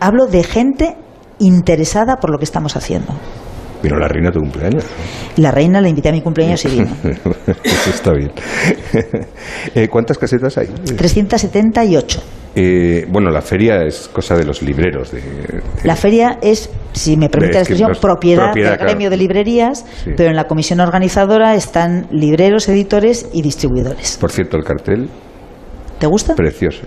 [0.00, 0.96] hablo de gente
[1.40, 3.12] interesada por lo que estamos haciendo.
[3.82, 4.84] Vino la reina a tu cumpleaños.
[5.36, 6.88] La reina la invité a mi cumpleaños y vino.
[7.64, 8.32] Eso está bien.
[9.74, 10.68] Eh, ¿Cuántas casetas hay?
[10.68, 12.22] 378.
[12.54, 15.12] Eh, bueno, la feria es cosa de los libreros.
[15.12, 18.90] De, de- La feria es, si me permite la expresión, propiedad, propiedad, del claro.
[18.92, 20.10] gremio de librerías, Sí.
[20.16, 24.16] pero en la comisión organizadora están libreros, editores y distribuidores.
[24.20, 25.08] Por cierto, el cartel,
[26.00, 26.34] ¿Te gusta?
[26.34, 26.80] precioso.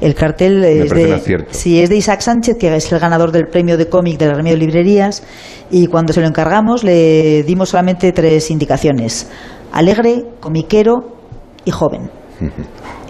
[0.00, 3.76] El cartel es de, sí, es de Isaac Sánchez, que es el ganador del premio
[3.76, 5.22] de cómic del gremio de librerías,
[5.70, 9.28] y cuando se lo encargamos le dimos solamente tres indicaciones:
[9.72, 11.16] alegre, comiquero
[11.64, 12.10] y joven.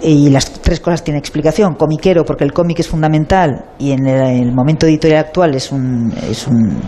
[0.03, 1.75] Y las tres cosas tienen explicación.
[1.75, 6.47] Comiquero, porque el cómic es fundamental y en el, momento editorial actual es un, es
[6.47, 6.81] un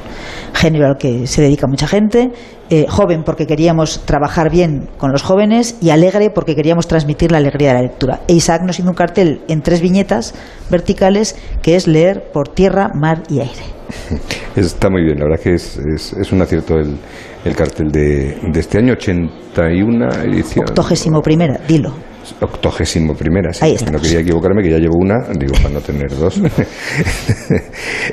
[0.55, 2.31] género al que se dedica mucha gente.
[2.70, 5.76] Eh, joven, porque queríamos trabajar bien con los jóvenes.
[5.83, 8.20] Y alegre, porque queríamos transmitir la alegría de la lectura.
[8.26, 10.35] E Isaac nos hizo un cartel en tres viñetas
[10.70, 13.62] verticales que es leer por tierra, mar y aire.
[14.57, 16.96] Está muy bien, la verdad que es, es, es un acierto el,
[17.44, 20.66] el cartel de, de este año, 81 edición.
[20.68, 21.92] Octogésimo primera, dilo.
[22.40, 23.64] Octogésimo primera, sí.
[23.64, 23.77] Ahí.
[23.90, 26.40] No quería equivocarme, que ya llevo una, digo, para no tener dos.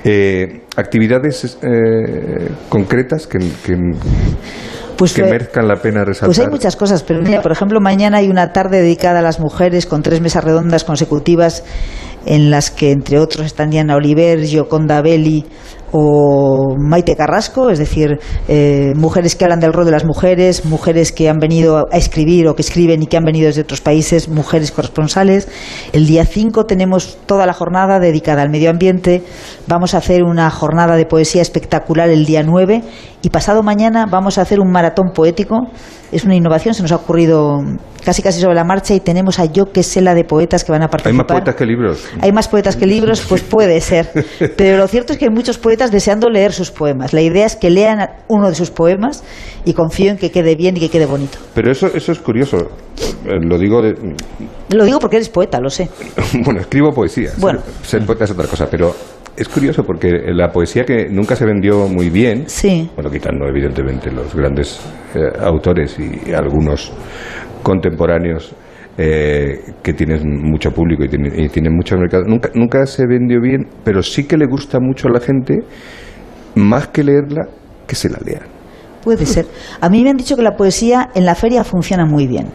[0.04, 3.76] Eh, ¿Actividades eh, concretas que, que,
[4.98, 6.28] Pues, que merezcan la pena resaltar?
[6.28, 9.40] Pues hay muchas cosas, pero mira, por ejemplo, mañana hay una tarde dedicada a las
[9.40, 11.64] mujeres con tres mesas redondas consecutivas
[12.26, 15.46] en las que, entre otros, están Diana Oliver, Gioconda Belli
[15.92, 21.12] o Maite Carrasco, es decir, eh, mujeres que hablan del rol de las mujeres, mujeres
[21.12, 24.30] que han venido a escribir o que escriben y que han venido desde otros países,
[24.30, 25.48] mujeres corresponsales.
[25.94, 29.24] El día 5 tenemos toda la jornada dedicada al medio ambiente.
[29.68, 32.84] Vamos a hacer una jornada de poesía espectacular el día 9
[33.22, 35.68] y pasado mañana vamos a hacer un maratón poético.
[36.12, 37.62] Es una innovación, se nos ha ocurrido
[38.04, 40.72] casi casi sobre la marcha y tenemos a yo que sé la de poetas que
[40.72, 41.16] van a Hay participar.
[41.16, 42.06] más poetas que libros.
[42.22, 44.10] Hay más poetas que libros, pues puede ser.
[44.58, 47.14] Pero lo cierto es que hay muchos poetas deseando leer sus poemas.
[47.14, 49.24] La idea es que lean uno de sus poemas
[49.66, 51.38] y confío en que quede bien y que quede bonito.
[51.54, 52.58] Pero eso, eso es curioso.
[53.26, 53.96] Eh, Lo digo de,
[54.70, 55.90] Lo digo porque eres poeta, lo sé.
[56.44, 57.32] Bueno, escribo poesía.
[57.38, 57.60] Bueno.
[57.84, 58.96] Ser poeta es otra cosa, pero
[59.40, 62.90] es curioso porque la poesía que nunca se vendió muy bien, Sí.
[62.96, 64.80] bueno, quitando evidentemente los grandes
[65.16, 66.92] eh, autores y algunos
[67.64, 68.54] contemporáneos
[68.98, 73.40] eh, que tienen mucho público y tienen, y tienen mucho mercado, nunca, nunca se vendió
[73.42, 75.60] bien, pero sí que le gusta mucho a la gente,
[76.56, 77.48] más que leerla,
[77.88, 78.44] que se la lean.
[79.04, 79.46] Puede ser.
[79.80, 82.48] A mí me han dicho que la poesía en la feria funciona muy bien.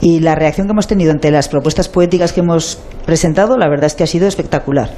[0.00, 3.86] Y la reacción que hemos tenido ante las propuestas poéticas que hemos presentado, la verdad
[3.86, 4.90] es que ha sido espectacular.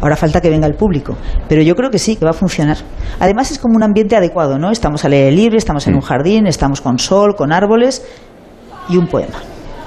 [0.00, 1.16] Ahora falta que venga el público,
[1.48, 2.76] pero yo creo que sí, que va a funcionar.
[3.20, 4.70] Además es como un ambiente adecuado, ¿no?
[4.70, 8.04] Estamos al aire libre, estamos en un jardín, estamos con sol, con árboles
[8.88, 9.38] y un poema.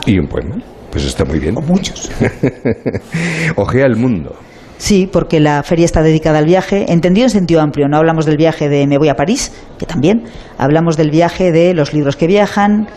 [0.06, 0.56] Y un poema,
[0.92, 1.56] pues está muy bien.
[1.58, 2.10] O muchos.
[3.56, 4.36] Ojea el mundo.
[4.78, 7.88] Sí, porque la feria está dedicada al viaje, entendido en sentido amplio.
[7.88, 10.24] No hablamos del viaje de me voy a París, que también.
[10.58, 12.88] Hablamos del viaje de los libros que viajan,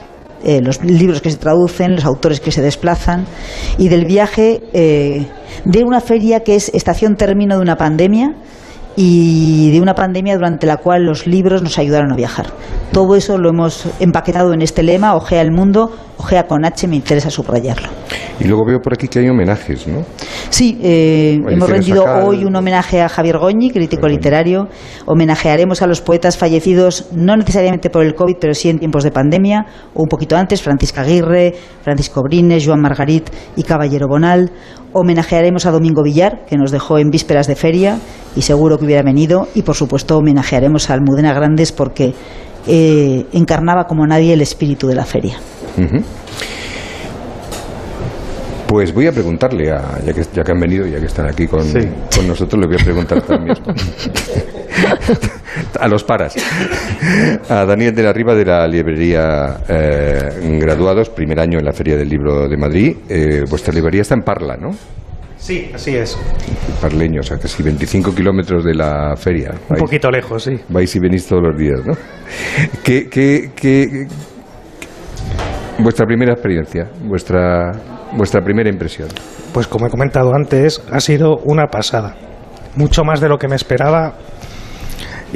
[0.44, 3.24] eh, los libros que se traducen, los autores que se desplazan,
[3.78, 5.26] y del viaje eh,
[5.64, 8.34] de una feria que es estación término de una pandemia
[8.96, 12.46] y de una pandemia durante la cual los libros nos ayudaron a viajar.
[12.92, 16.96] Todo eso lo hemos empaquetado en este lema, Ojea el mundo, Ojea con H, me
[16.96, 17.88] interesa subrayarlo.
[18.40, 20.02] Y luego veo por aquí que hay homenajes, ¿no?
[20.48, 24.68] Sí, eh, hemos ¿quieres rendido hoy un homenaje a Javier Goñi, crítico literario.
[25.04, 29.10] Homenajearemos a los poetas fallecidos, no necesariamente por el COVID, pero sí en tiempos de
[29.10, 34.50] pandemia, o un poquito antes, Francisca Aguirre, Francisco Brines, Joan Margarit y Caballero Bonal.
[34.98, 37.98] Homenajearemos a Domingo Villar, que nos dejó en vísperas de feria
[38.34, 39.46] y seguro que hubiera venido.
[39.54, 42.14] Y por supuesto homenajearemos a Almudena Grandes porque
[42.66, 45.36] eh, encarnaba como nadie el espíritu de la feria.
[48.66, 51.46] Pues voy a preguntarle, a, ya, que, ya que han venido, ya que están aquí
[51.46, 53.56] con, con nosotros, le voy a preguntar también
[55.80, 56.34] a los paras.
[57.48, 61.96] A Daniel de la Riva de la librería eh, Graduados, primer año en la Feria
[61.96, 62.96] del Libro de Madrid.
[63.08, 64.70] Eh, vuestra librería está en Parla, ¿no?
[65.38, 66.18] Sí, así es.
[66.80, 69.52] Parleño, o sea, casi 25 kilómetros de la feria.
[69.68, 70.52] Un Vais- poquito lejos, sí.
[70.68, 71.94] Vais y venís todos los días, ¿no?
[72.82, 74.06] ¿Qué, qué, qué-
[75.78, 77.72] vuestra primera experiencia, vuestra,
[78.16, 79.08] vuestra primera impresión?
[79.52, 82.16] Pues como he comentado antes, ha sido una pasada.
[82.74, 84.14] Mucho más de lo que me esperaba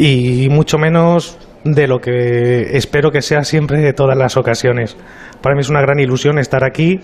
[0.01, 4.97] y mucho menos de lo que espero que sea siempre de todas las ocasiones.
[5.43, 7.01] Para mí es una gran ilusión estar aquí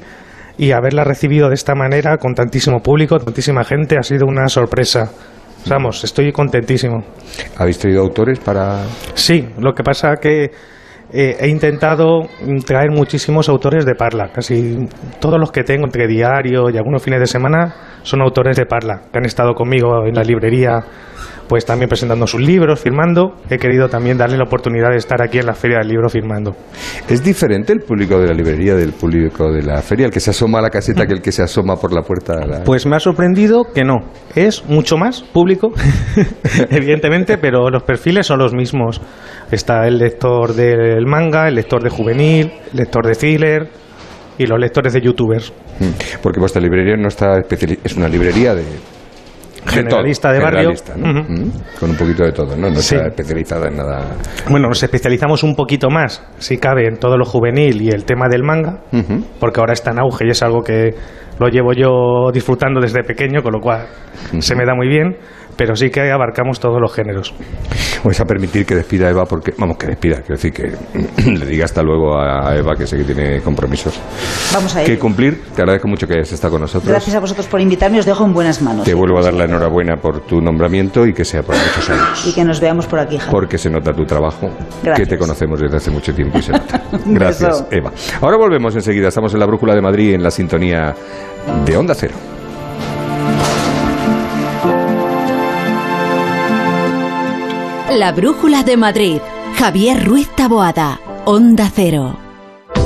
[0.56, 5.10] y haberla recibido de esta manera con tantísimo público, tantísima gente, ha sido una sorpresa.
[5.68, 7.04] Vamos, estoy contentísimo.
[7.58, 8.84] ¿Habéis traído autores para...?
[9.12, 10.44] Sí, lo que pasa que
[11.12, 12.22] eh, he intentado
[12.64, 14.30] traer muchísimos autores de Parla.
[14.32, 14.88] Casi
[15.20, 19.02] todos los que tengo entre diario y algunos fines de semana son autores de Parla,
[19.12, 20.80] que han estado conmigo en la librería
[21.48, 23.36] pues también presentando sus libros, firmando.
[23.48, 26.54] He querido también darle la oportunidad de estar aquí en la Feria del Libro firmando.
[27.08, 30.30] ¿Es diferente el público de la librería del público de la feria, el que se
[30.30, 32.34] asoma a la caseta que el que se asoma por la puerta?
[32.34, 32.64] A la...
[32.64, 33.96] Pues me ha sorprendido que no.
[34.34, 35.72] Es mucho más público,
[36.70, 39.00] evidentemente, pero los perfiles son los mismos.
[39.50, 43.68] Está el lector del manga, el lector de juvenil, el lector de thriller
[44.38, 45.52] y los lectores de youtubers.
[45.80, 46.20] Mm.
[46.22, 48.64] Porque vuestra librería no está especializada, es una librería de
[49.66, 50.70] generalista de, barrio.
[50.70, 51.78] Mm.
[51.78, 52.70] Con un poquito de todo, ¿no?
[52.70, 54.16] No está especializada en nada.
[54.48, 58.28] Bueno, nos especializamos un poquito más, si cabe, en todo lo juvenil y el tema
[58.28, 58.80] del manga,
[59.40, 60.94] porque ahora está en auge y es algo que
[61.38, 63.86] lo llevo yo disfrutando desde pequeño, con lo cual
[64.38, 65.16] se me da muy bien
[65.56, 67.34] pero sí que abarcamos todos los géneros.
[68.04, 70.72] Vais a permitir que despida a Eva, porque, vamos, que despida, quiero decir que
[71.30, 73.98] le diga hasta luego a Eva, que sé que tiene compromisos.
[74.52, 76.88] Vamos a Que cumplir, te agradezco mucho que hayas estado con nosotros.
[76.90, 78.84] Gracias a vosotros por invitarme, os dejo en buenas manos.
[78.84, 82.26] Te vuelvo a dar la enhorabuena por tu nombramiento y que sea por muchos años.
[82.26, 83.32] Y que nos veamos por aquí, Javi.
[83.32, 84.50] Porque se nota tu trabajo,
[84.82, 85.08] Gracias.
[85.08, 86.82] que te conocemos desde hace mucho tiempo y se nota.
[87.06, 87.90] Gracias, Eva.
[88.20, 90.94] Ahora volvemos enseguida, estamos en la Brújula de Madrid, en la sintonía
[91.64, 92.14] de Onda Cero.
[97.96, 99.20] La Brújula de Madrid.
[99.56, 101.00] Javier Ruiz Taboada.
[101.24, 102.25] Onda Cero.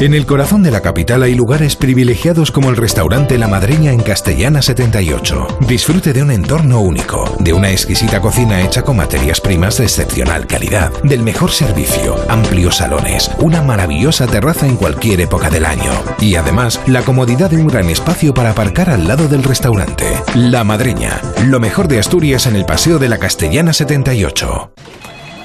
[0.00, 4.00] En el corazón de la capital hay lugares privilegiados como el restaurante La Madreña en
[4.00, 5.58] Castellana 78.
[5.68, 10.46] Disfrute de un entorno único, de una exquisita cocina hecha con materias primas de excepcional
[10.46, 16.36] calidad, del mejor servicio, amplios salones, una maravillosa terraza en cualquier época del año y
[16.36, 20.06] además la comodidad de un gran espacio para aparcar al lado del restaurante.
[20.34, 24.72] La Madreña, lo mejor de Asturias en el Paseo de la Castellana 78.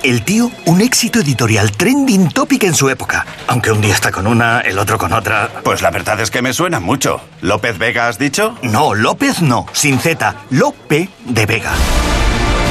[0.04, 3.26] El tío, un éxito editorial trending topic en su época.
[3.48, 5.50] Aunque un día está con una, el otro con otra.
[5.64, 7.22] Pues la verdad es que me suena mucho.
[7.42, 8.56] ¿López Vega has dicho?
[8.62, 9.66] No, López no.
[9.74, 10.36] Sin Z.
[10.52, 11.74] Lope de Vega.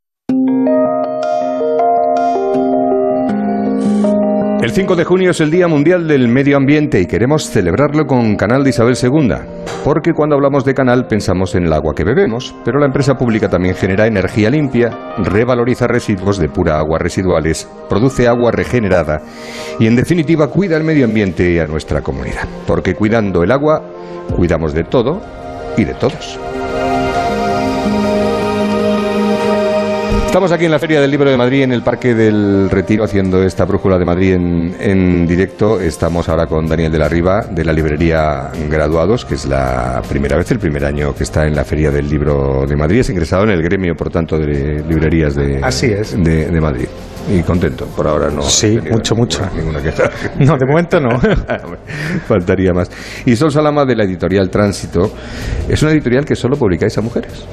[4.61, 8.35] El 5 de junio es el Día Mundial del Medio Ambiente y queremos celebrarlo con
[8.35, 9.33] Canal de Isabel II,
[9.83, 13.49] porque cuando hablamos de canal pensamos en el agua que bebemos, pero la empresa pública
[13.49, 19.23] también genera energía limpia, revaloriza residuos de pura agua residuales, produce agua regenerada
[19.79, 23.81] y en definitiva cuida el medio ambiente y a nuestra comunidad, porque cuidando el agua,
[24.35, 25.23] cuidamos de todo
[25.75, 26.39] y de todos.
[30.31, 33.43] Estamos aquí en la Feria del Libro de Madrid, en el Parque del Retiro, haciendo
[33.43, 35.81] esta brújula de Madrid en, en, directo.
[35.81, 40.37] Estamos ahora con Daniel de la Riva, de la librería Graduados, que es la primera
[40.37, 43.01] vez, el primer año que está en la Feria del Libro de Madrid.
[43.01, 46.15] Es ingresado en el gremio, por tanto, de librerías de, Así es.
[46.23, 46.87] de, de Madrid.
[47.29, 48.41] Y contento, por ahora no.
[48.41, 49.41] Sí, mucho, mucho.
[49.55, 50.09] Ninguna queja.
[50.39, 51.19] No, de momento no.
[52.27, 52.89] Faltaría más.
[53.25, 55.11] Y Sol Salama, de la editorial Tránsito,
[55.69, 57.45] es una editorial que solo publicáis a mujeres.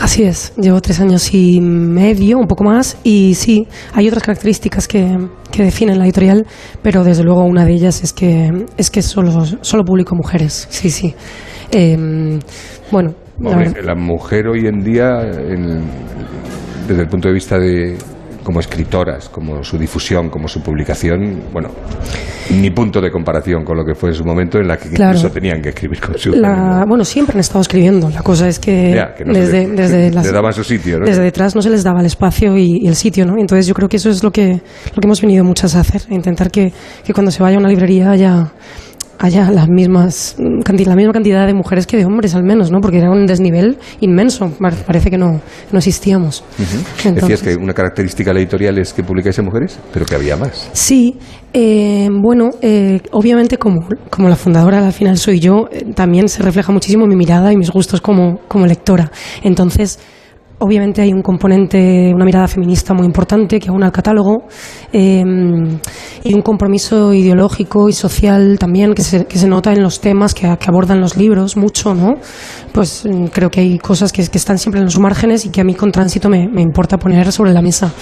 [0.00, 4.88] Así es, llevo tres años y medio, un poco más, y sí, hay otras características
[4.88, 5.16] que,
[5.50, 6.46] que definen la editorial,
[6.82, 10.90] pero desde luego una de ellas es que es que solo, solo publico mujeres, sí,
[10.90, 11.14] sí.
[11.70, 12.38] Eh,
[12.90, 15.82] bueno, la Hombre, la mujer hoy en día, en-
[16.88, 17.96] desde el punto de vista de
[18.42, 21.70] como escritoras, como su difusión, como su publicación, bueno,
[22.50, 25.16] ni punto de comparación con lo que fue en su momento en la que Claro.
[25.16, 28.10] incluso tenían que escribir con su La- bueno, siempre han estado escribiendo.
[28.10, 30.98] La cosa es que, Ya, que no desde, le- desde, le las- daban su sitio,
[30.98, 31.06] ¿no?
[31.06, 33.38] desde detrás no se les daba el espacio y, y el sitio, ¿no?
[33.38, 34.48] Entonces yo creo que eso es lo que,
[34.94, 36.72] lo que hemos venido muchas a hacer, a intentar que,
[37.04, 38.52] que cuando se vaya a una librería haya
[39.22, 42.80] haya las mismas canti- la misma cantidad de mujeres que de hombres al menos, ¿no?
[42.80, 44.50] Porque era un desnivel inmenso.
[44.60, 46.44] Par- Parece que no, no existíamos.
[46.58, 47.08] Ujú.
[47.08, 50.14] Entonces- Decías que una característica de la editorial es que publicáis en mujeres, pero que
[50.16, 50.68] había más.
[50.72, 51.16] Sí,
[51.52, 56.42] eh, bueno, eh, obviamente como, como la fundadora al final soy yo, eh, también se
[56.42, 59.10] refleja muchísimo mi mirada y mis gustos como, como lectora.
[59.42, 59.98] Entonces,
[60.62, 64.44] obviamente hay un componente, una mirada feminista muy importante que aúna al catálogo
[64.92, 65.22] eh,
[66.24, 70.34] y un compromiso ideológico y social también que se, que se nota en los temas
[70.34, 72.14] que, que abordan los libros mucho, ¿no?
[72.72, 75.60] Pues mm, creo que hay cosas que, que están siempre en los márgenes y que
[75.60, 77.92] a mí con tránsito me, me importa poner sobre la mesa.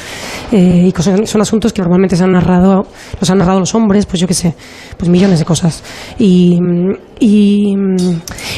[0.52, 2.86] Eh, y son, asuntos que normalmente se han narrado,
[3.18, 4.54] los han narrado los hombres, pues yo qué sé,
[4.96, 5.82] pues millones de cosas.
[6.18, 6.94] Y, mm,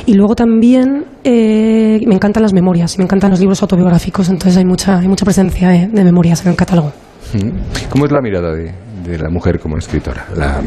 [0.06, 4.64] y luego también eh, me encantan las memorias, me encantan los libros autobiográficos, entonces hay
[4.64, 6.92] mucha, hay mucha presencia de, de memorias en el catálogo.
[7.34, 7.50] Ujú.
[7.90, 8.72] ¿Cómo es la mirada de,
[9.06, 10.26] de la mujer como escritora?
[10.36, 10.60] La,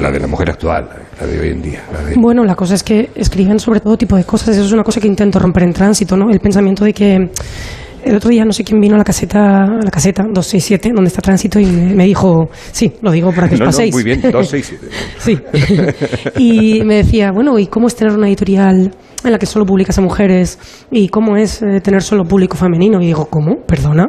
[0.00, 0.88] la de la mujer actual,
[1.20, 1.80] la de hoy en día.
[1.92, 4.50] la de- Bueno, la cosa es que escriben sobre todo tipo de cosas.
[4.50, 6.30] Eso es una cosa que intento romper en tránsito, ¿no?
[6.30, 7.30] El pensamiento de que
[8.04, 11.08] el otro día no sé quién vino a la caseta, a la caseta 267, donde
[11.08, 13.94] está tránsito, y me, me dijo, sí, lo digo para que os No, no, paséis.
[13.94, 14.88] muy bien, dos, seis, siete.
[15.18, 15.38] sí.
[16.38, 18.94] Y me decía, bueno, ¿y cómo es tener una editorial
[19.24, 20.58] en la que solo publicas a mujeres?
[20.90, 23.00] ¿Y cómo es eh, tener solo público femenino?
[23.00, 23.56] Y digo, ¿cómo?
[23.66, 24.08] Perdona.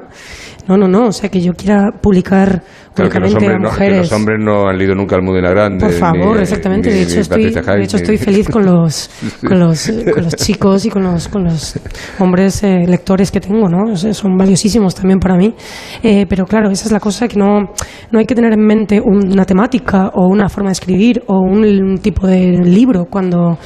[0.67, 1.07] No, no, no.
[1.07, 2.63] O sea, que yo quiera publicar
[2.93, 3.97] Claro, que los, hombres a no, que mujeres.
[3.99, 5.85] los hombres no han leído nunca Almudena Grande.
[5.85, 6.89] Por favor, ni- exactamente.
[6.89, 9.09] ni- De hecho, estoy, de hecho, estoy feliz con los,
[9.47, 11.79] con los, con los chicos y con los, con los
[12.19, 13.91] hombres eh, lectores que tengo, ¿no?
[13.91, 15.53] O sea, son valiosísimos también para mí.
[16.01, 17.71] Eh, pero claro, esa es la cosa que no,
[18.11, 21.97] no hay que tener en mente una temática o una forma de escribir o un
[22.01, 23.57] tipo de libro cuando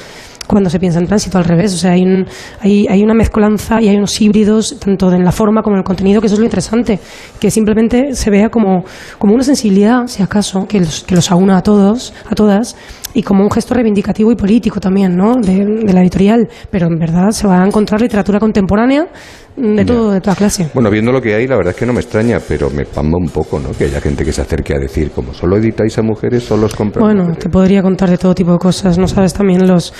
[0.50, 1.72] cuando se piensa en tránsito al revés.
[1.74, 2.26] O sea, hay, un-
[2.60, 5.84] hay, hay una mezcolanza y hay unos híbridos, tanto en la forma como en el
[5.84, 6.98] contenido, que eso es lo interesante.
[7.38, 8.84] Que simplemente se vea como,
[9.18, 12.76] como una sensibilidad, si acaso, que los, que los aúna a todos, a todas,
[13.14, 15.36] y como un gesto reivindicativo y político también, ¿no?
[15.36, 16.48] De, de la editorial.
[16.70, 19.06] Pero en verdad se va a encontrar literatura contemporánea
[19.56, 20.70] de, todo, de toda clase.
[20.74, 23.18] Bueno, viendo lo que hay, la verdad es que no me extraña, pero me pamba
[23.18, 23.70] un poco, ¿no?
[23.72, 26.74] Que haya gente que se acerque a decir, como solo editáis a mujeres, solo os
[26.74, 27.42] compran Bueno, mujeres.
[27.44, 28.96] te podría contar de todo tipo de cosas.
[28.96, 29.92] No sabes también los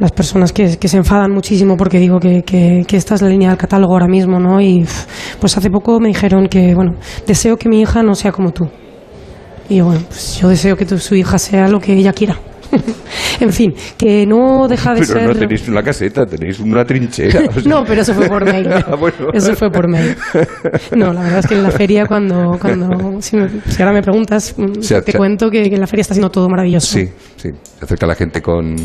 [0.00, 3.28] las personas que, que se enfadan muchísimo porque digo que, que, que esta es la
[3.28, 4.60] línea del catálogo ahora mismo, ¿no?
[4.60, 4.84] Y
[5.40, 6.94] pues hace poco me dijeron que, bueno,
[7.26, 8.68] deseo que mi hija no sea como tú.
[9.68, 12.36] Y bueno, pues yo deseo que tu- su hija sea lo que ella quiera.
[13.40, 15.26] en fin, que no deja de Pero ser...
[15.28, 17.40] no tenéis una caseta, tenéis una trinchera.
[17.48, 17.62] o sea.
[17.66, 18.68] No, pero eso fue por mail.
[18.72, 19.28] Ah, bueno.
[19.32, 20.16] Eso fue por mail.
[20.96, 24.02] No, la verdad es que en la feria cuando, cuando si, me- si ahora me
[24.02, 26.96] preguntas, mm, te cuento que, que en la feria está siendo todo maravilloso.
[26.98, 27.50] Sí, sí.
[27.78, 28.76] Se acerca la gente con,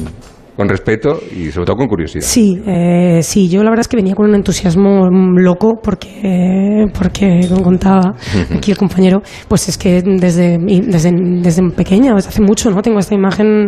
[0.55, 2.23] con respeto y sobre todo con curiosidad.
[2.25, 7.45] Sí, eh, sí, yo la verdad es que venía con un entusiasmo loco porque, porque
[7.49, 8.15] como contaba
[8.55, 12.81] aquí el compañero, pues es que desde, desde, desde pequeña, desde hace mucho, ¿no?
[12.81, 13.67] Tengo esta imagen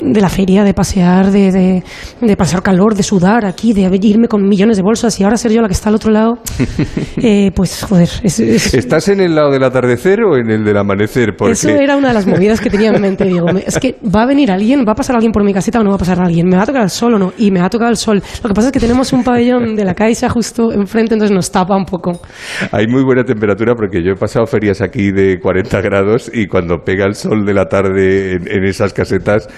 [0.00, 1.82] de la feria, de pasear, de, de,
[2.20, 5.52] de pasar calor, de sudar aquí, de irme con millones de bolsas y ahora ser
[5.52, 6.38] yo la que está al otro lado,
[7.22, 10.76] eh, pues joder, es- es, ¿Estás en el lado del atardecer o en el del
[10.76, 11.34] amanecer?
[11.36, 13.24] Porque Eso era una de las movidas que tenía en mente.
[13.24, 15.84] Digo, es que va a venir alguien, va a pasar alguien por mi caseta o
[15.84, 16.48] no va a pasar alguien.
[16.48, 17.32] Me va a tocar el sol o no.
[17.38, 18.22] Y me va a tocar el sol.
[18.42, 21.50] Lo que pasa es que tenemos un pabellón de la Caixa justo enfrente, entonces nos
[21.50, 22.20] tapa un poco.
[22.70, 26.78] hay muy buena temperatura porque yo he pasado ferias aquí de 40 grados y cuando
[26.84, 29.48] pega el sol de la tarde en, en esas casetas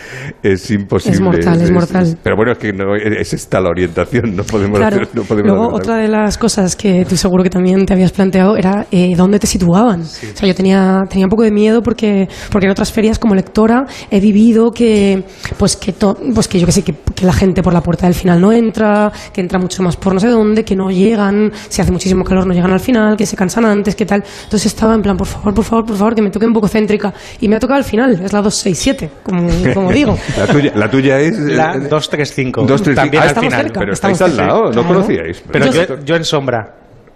[0.43, 1.14] es imposible.
[1.14, 2.18] Es mortal, es mortal.
[2.22, 4.97] pero bueno, es que no, es esta la orientación, no podemos Claro.
[4.97, 7.93] hacer, no podemos Luego, hacer otra de las cosas que tú seguro que también te
[7.93, 10.03] habías planteado era eh, dónde te situaban.
[10.03, 13.35] O sea, yo tenía, tenía un poco de miedo porque, porque en otras ferias como
[13.35, 15.25] lectora he vivido que,
[15.59, 15.93] pues que,
[16.35, 18.53] pues que yo que sé, que, que la gente por la puerta del final no
[18.53, 22.25] entra, que entra mucho más por no sé dónde, que no llegan, si hace muchísimo
[22.25, 24.23] calor no llegan al final, que se cansan antes, que tal.
[24.45, 26.69] Entonces estaba en plan, por favor, por favor, por favor, que me toque un poco
[26.69, 27.12] céntrica.
[27.41, 30.17] Y me ha tocado al final, es la 267, como, como digo.
[30.39, 31.39] La tuya, la tuya es...
[31.39, 32.62] La eh, 235.
[32.62, 32.95] 235.
[32.95, 33.62] También Ah, al final.
[33.65, 34.89] cerca, Pero estáis al lado, no Claro.
[34.89, 35.43] conocíais.
[35.51, 36.75] Pero yo en sombra.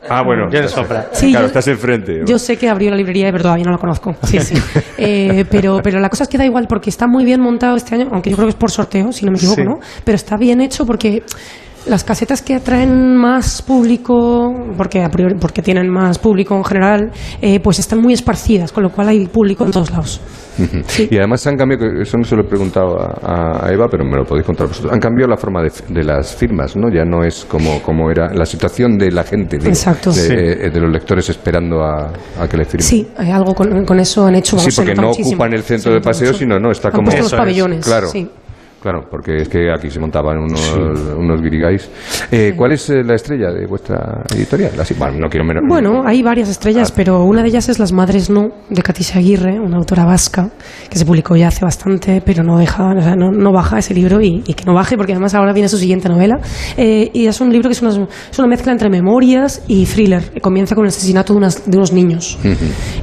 [0.09, 0.49] Ah, bueno.
[0.51, 0.61] Yo.
[1.13, 2.23] Sí, claro, yo- estás enfrente.
[2.27, 4.15] Yo sé que abrió la librería, pero todavía no la conozco.
[4.25, 4.55] Sí, sí.
[5.01, 7.95] Eh, pero, pero la cosa es que da igual porque está muy bien montado este
[7.95, 9.65] año, aunque yo creo que es por sorteo, si no me equivoco, Sí.
[9.67, 9.79] ¿no?
[10.05, 11.23] Pero está bien hecho porque
[11.87, 17.13] las casetas que atraen más público, porque, a priori- porque tienen más público en general,
[17.41, 20.21] eh, pues están muy esparcidas, con lo cual hay público en todos lados.
[21.11, 24.05] Y además han cambiado, que eso no se lo he preguntado a, a Eva, pero
[24.05, 24.93] me lo podéis contar vosotros.
[24.93, 26.89] Han cambiado la forma de, de las firmas, ¿no?
[26.93, 30.11] Ya no es como, como era la situación de la gente, digo, Exacto.
[30.13, 30.33] de, Sí.
[30.35, 32.83] eh, de los lectores esperando a, a que le firmen.
[32.87, 34.57] Sí, hay algo con, con eso han hecho.
[34.59, 35.29] Sí, vamos, se porque no muchísimo.
[35.31, 36.39] ocupan el centro Se de paseo, mucho.
[36.39, 38.09] sino no, está Han como los pabellones, Claro.
[38.09, 38.29] sí.
[38.81, 40.77] Claro, porque es que aquí se montaban unos,
[41.17, 41.91] unos guirigais.
[42.31, 44.71] Eh, ¿Cuál es eh, la estrella de vuestra editorial?
[44.97, 45.65] Bueno, no quiero menos.
[45.67, 49.59] Bueno, hay varias estrellas, pero una de ellas es Las Madres No, de Caticia Aguirre,
[49.59, 50.51] una autora vasca,
[50.89, 53.95] que se publicó ya hace bastante, pero no deja, o sea, no, no baja ese
[53.95, 56.39] libro y, y que no baje, porque además ahora viene su siguiente novela.
[56.77, 57.91] Eh, y es un libro que es una,
[58.31, 60.41] es una mezcla entre memorias y thriller.
[60.41, 62.39] Comienza con el asesinato de, unas- de unos niños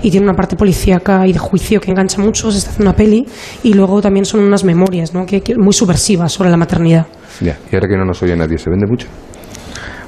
[0.02, 2.96] y tiene una parte policíaca y de juicio que engancha mucho, se está haciendo una
[2.98, 3.26] peli,
[3.64, 5.26] y luego también son unas memorias, ¿no?
[5.26, 7.08] que, que muy subversivas sobre la maternidad.
[7.42, 9.08] Ya, y ahora que no nos oye nadie, ¿se vende mucho?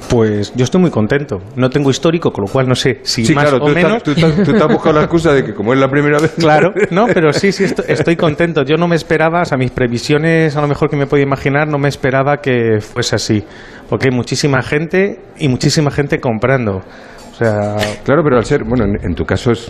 [0.09, 1.39] Pues yo estoy muy contento.
[1.57, 3.97] No tengo histórico, con lo cual no sé si Sí, más claro, o tú, menos.
[3.97, 6.19] estás, tú, estás, tú te has buscado la excusa de que como es la primera
[6.19, 6.31] vez...
[6.37, 8.63] Claro, no, pero sí, sí, estoy, estoy contento.
[8.63, 11.67] Yo no me esperaba, o sea, mis previsiones, a lo mejor que me podía imaginar,
[11.67, 13.43] no me esperaba que fuese así.
[13.89, 16.77] Porque hay muchísima gente y muchísima gente comprando.
[16.77, 19.69] O sea, Claro, pero al ser, bueno, en, en tu caso es,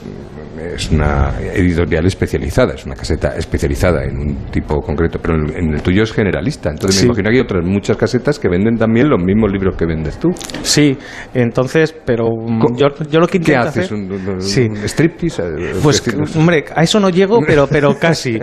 [0.60, 5.74] es una editorial especializada, es una caseta especializada en un tipo concreto, pero en, en
[5.74, 6.70] el tuyo es generalista.
[6.70, 7.05] Entonces Sí.
[7.05, 10.18] me imagino que hay otras muchas casetas que venden también los mismos libros que vendes
[10.20, 10.30] tú.
[10.62, 10.97] sí,
[11.34, 13.86] entonces, pero mm, yo, yo lo que ¿Qué intento haces?
[13.86, 13.97] hacer...
[13.97, 14.68] ¿Un, un- un Sí.
[14.86, 15.43] striptease?
[15.43, 18.39] Eh, Pues, es decir, hombre, a eso no llego, pero, pero casi.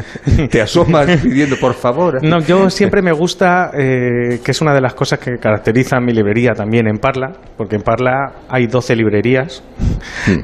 [0.50, 2.22] Te asomas pidiendo, por favor.
[2.24, 6.12] No, yo siempre me gusta, eh, que es una de las cosas que caracteriza mi
[6.12, 9.62] librería también en Parla, porque en Parla hay 12 librerías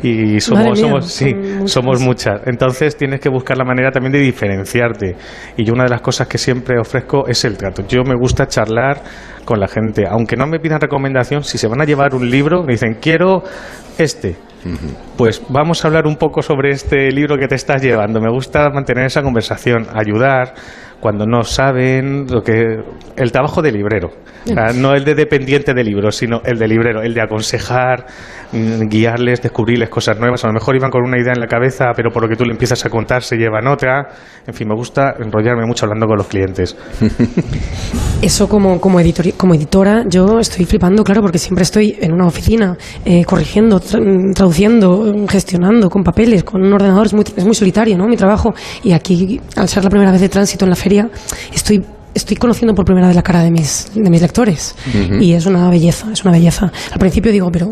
[0.03, 1.35] y Madre somos, mía, somos, sí,
[1.67, 2.43] somos muchas.
[2.47, 5.17] Entonces tienes que buscar la manera también de diferenciarte.
[5.57, 7.83] Y yo una de las cosas que siempre ofrezco es el trato.
[7.87, 9.03] Yo me gusta charlar
[9.45, 12.63] con la gente, aunque no me pidan recomendación, si se van a llevar un libro,
[12.63, 13.43] me dicen, quiero
[13.99, 14.37] este.
[15.17, 18.21] Pues vamos a hablar un poco sobre este libro que te estás llevando.
[18.21, 20.55] Me gusta mantener esa conversación, ayudar
[21.01, 22.77] cuando no saben lo que
[23.17, 24.09] el trabajo de librero,
[24.45, 28.05] O sea, no el de dependiente de libros, sino el de librero, el de aconsejar,
[28.53, 30.45] mm, guiarles, descubrirles cosas nuevas.
[30.45, 32.45] A lo mejor iban con una idea en la cabeza, pero por lo que tú
[32.45, 34.09] le empiezas a contar se llevan otra.
[34.47, 36.77] En fin, me gusta enrollarme mucho hablando con los clientes.
[38.23, 42.27] Eso como, como, editori- como editora yo estoy flipando, claro, porque siempre estoy en una
[42.27, 47.55] oficina eh, corrigiendo, tra- traduciendo, gestionando con papeles, con un ordenador, es muy, es muy
[47.55, 48.07] solitario, ¿no?
[48.09, 48.53] Mi trabajo.
[48.83, 51.09] Y aquí, al ser la primera vez de tránsito en la feria,
[51.53, 51.83] estoy
[52.13, 54.75] estoy conociendo por primera vez la cara de mis, de mis lectores.
[55.21, 56.73] Y es una belleza, es una belleza.
[56.91, 57.71] Al principio digo, pero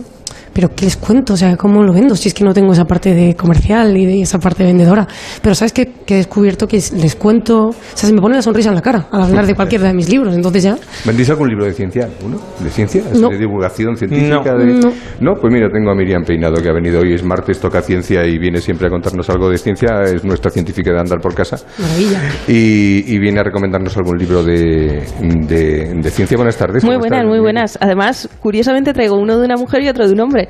[0.53, 1.35] pero ¿qué les cuento?
[1.35, 2.15] O sea, ¿cómo lo vendo?
[2.17, 5.07] Si es que no tengo esa parte de comercial y de esa parte de vendedora.
[5.43, 5.93] Pero ¿sabes qué?
[6.07, 7.69] Que he descubierto que les cuento...
[7.69, 9.95] O sea, se me pone la sonrisa en la cara al hablar de cualquiera de
[9.95, 10.35] mis libros.
[10.35, 10.77] Entonces ya...
[11.05, 12.09] ¿Vendéis algún libro de ciencia?
[12.25, 12.39] ¿Uno?
[12.61, 13.03] ¿De ciencia?
[13.13, 13.29] ¿Es No.
[13.29, 14.43] ¿De divulgación científica?
[14.45, 14.59] No.
[14.59, 14.93] de- No.
[15.21, 18.25] No, pues mira, tengo a Miriam Peinado que ha venido hoy, es martes, toca ciencia
[18.27, 21.57] y viene siempre a contarnos algo de ciencia, es nuestra científica de andar por casa.
[21.79, 22.21] Maravilla.
[22.47, 26.37] Y, y viene a recomendarnos algún libro de, de, de ciencia.
[26.37, 26.85] Buenas tardes.
[26.85, 27.79] Muy ¿cómo buenas, muy buenas.
[27.81, 30.48] Además, curiosamente traigo uno de una mujer y otro de un hombre.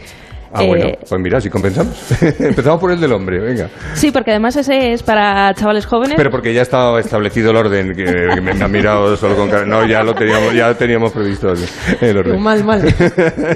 [0.51, 1.95] Ah, Eh, bueno, pues mira, si compensamos.
[2.41, 3.69] Empezamos por el del hombre, venga.
[3.93, 6.15] Sí, porque además ese es para chavales jóvenes.
[6.17, 9.67] Pero porque ya estaba establecido el orden, que, que me ha mirado solo con cara.
[9.67, 11.59] No, ya lo teníamos, ya teníamos previsto el,
[12.01, 12.41] el orden.
[12.41, 12.81] Mal, mal.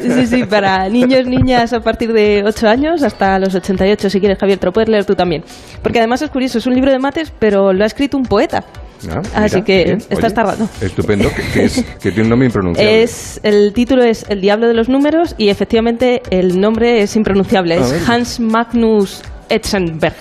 [0.03, 4.39] Sí, sí, para niños, niñas a partir de 8 años hasta los 88, si quieres,
[4.39, 5.43] Javier, te lo puedes leer tú también.
[5.83, 8.65] Porque además es curioso, es un libro de mates, pero lo ha escrito un poeta.
[9.11, 10.69] Ah, Así mira, que bien, estás oye, tardando.
[10.81, 13.03] Estupendo, que, que es- que tiene un nombre impronunciable.
[13.03, 17.75] Es, el título es El diablo de los números y efectivamente el nombre es impronunciable.
[17.75, 18.09] A Es.
[18.09, 20.15] Hans Magnus Etzenberg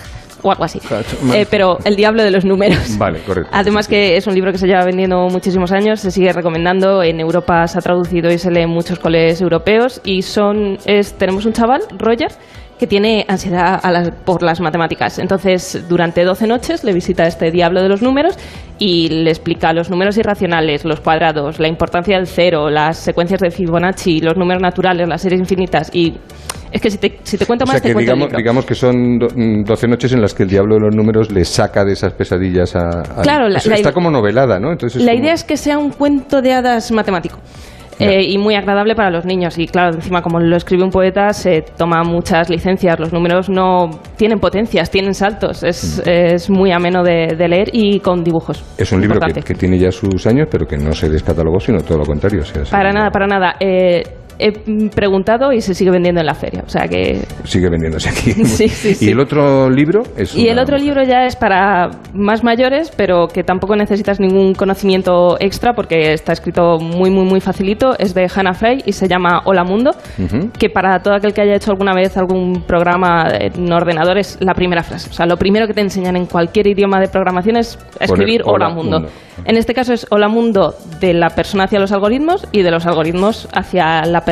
[0.44, 0.80] o algo así.
[1.32, 2.98] Eh, pero el diablo de los números.
[2.98, 3.48] Vale, correcto.
[3.52, 7.20] Además que es un libro que se lleva vendiendo muchísimos años, se sigue recomendando, en
[7.20, 11.46] Europa se ha traducido y se lee en muchos colegios europeos y son es tenemos
[11.46, 12.32] un chaval, Roger,
[12.82, 15.20] que tiene ansiedad a las- por las matemáticas.
[15.20, 18.36] Entonces, durante 12 noches le visita este diablo de los números
[18.80, 23.52] y le explica los números irracionales, los cuadrados, la importancia del cero, las secuencias de
[23.52, 26.14] Fibonacci, los números naturales, las series infinitas y
[26.72, 28.36] es que si te, si te cuento O más sea te que cuento el digamos,
[28.36, 31.30] digamos que son do- mm, 12 noches en las que el diablo de los números
[31.30, 33.02] le saca de esas pesadillas a...
[33.02, 34.72] a- Claro, la- es- la está como novelada, ¿no?
[34.72, 37.38] Entonces La como- idea es que sea un cuento de hadas matemático.
[37.98, 39.58] Eh, y muy agradable para los niños.
[39.58, 42.98] Y claro, encima como lo escribe un poeta, se toma muchas licencias.
[42.98, 45.62] Los números no tienen potencias, tienen saltos.
[45.62, 48.64] Es, es muy ameno de, de leer y con dibujos.
[48.78, 51.80] Es un libro que, que tiene ya sus años, pero que no se descatalogó, sino
[51.82, 52.42] todo lo contrario.
[52.42, 53.56] o sea, se- Para nada, para nada.
[53.60, 54.02] Eh,
[54.46, 56.62] he preguntado y se sigue vendiendo en la feria.
[56.66, 57.22] O sea que.
[57.44, 58.32] Sigue vendiéndose aquí.
[58.44, 59.06] Sí, sí, sí.
[59.06, 60.02] ¿Y el otro libro?
[60.16, 64.20] Es Y el una- otro libro ya es para más mayores, pero que tampoco necesitas
[64.20, 67.96] ningún conocimiento extra porque está escrito muy, muy, muy facilito.
[67.98, 70.50] Es de Hannah Frey y se llama Hola Mundo, Ujú.
[70.58, 74.54] que para todo aquel que haya hecho alguna vez algún programa en ordenador es la
[74.54, 75.10] primera frase.
[75.10, 78.66] O sea, lo primero que te enseñan en cualquier idioma de programación es escribir Hola
[78.66, 79.00] Hola Mundo.
[79.00, 79.12] Mundo.
[79.44, 82.86] En este caso es Hola Mundo de la persona hacia los algoritmos y de los
[82.86, 84.31] algoritmos hacia la persona.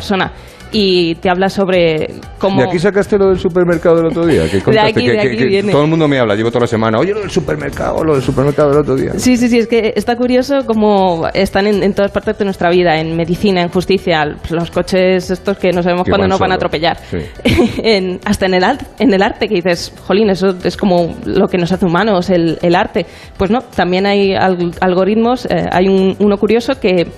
[0.72, 2.60] Y te habla sobre cómo...
[2.62, 4.48] ¿De aquí sacaste lo del supermercado del otro día?
[4.48, 5.72] Que contaste aquí, que, de aquí que viene.
[5.72, 7.00] todo el mundo me habla, llevo toda la semana.
[7.00, 9.14] Oye, lo del supermercado, lo del supermercado del otro día.
[9.16, 12.70] Sí, sí, sí, es que está curioso cómo están en, en todas partes de nuestra
[12.70, 16.52] vida, en medicina, en justicia, los coches estos que no sabemos cuándo van nos van
[16.52, 16.98] a atropellar.
[17.10, 17.18] Sí.
[17.82, 18.64] En- hasta en el,
[19.00, 22.60] en el arte, que dices, jolín, eso es como lo que nos hace humanos, el,
[22.62, 23.06] el arte.
[23.36, 27.08] Pues no, también hay al- algoritmos, eh, hay un- uno curioso que,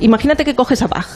[0.00, 1.06] imagínate que coges a Bach.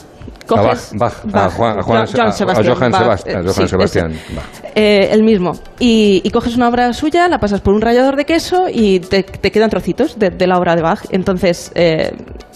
[0.55, 3.01] A Bach, Coges Bach, a Juan, a Juan- Johann- Johann a- a Sebastian Johann Bach,
[3.01, 4.33] Sebastian, a Johann sí, Sebastian ese.
[4.35, 4.45] Bach.
[4.75, 5.51] Eh, el mismo.
[5.79, 9.23] Y, y coges una obra suya, la pasas por un rallador de queso y te,
[9.23, 11.01] te quedan trocitos de, de la obra de Bach.
[11.11, 12.11] Entonces, eh,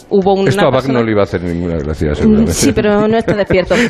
[0.10, 2.54] hubo una Esto a Bach persona- no le iba a hacer ninguna gracia, seguramente.
[2.54, 3.76] Sí, pero no está despierto.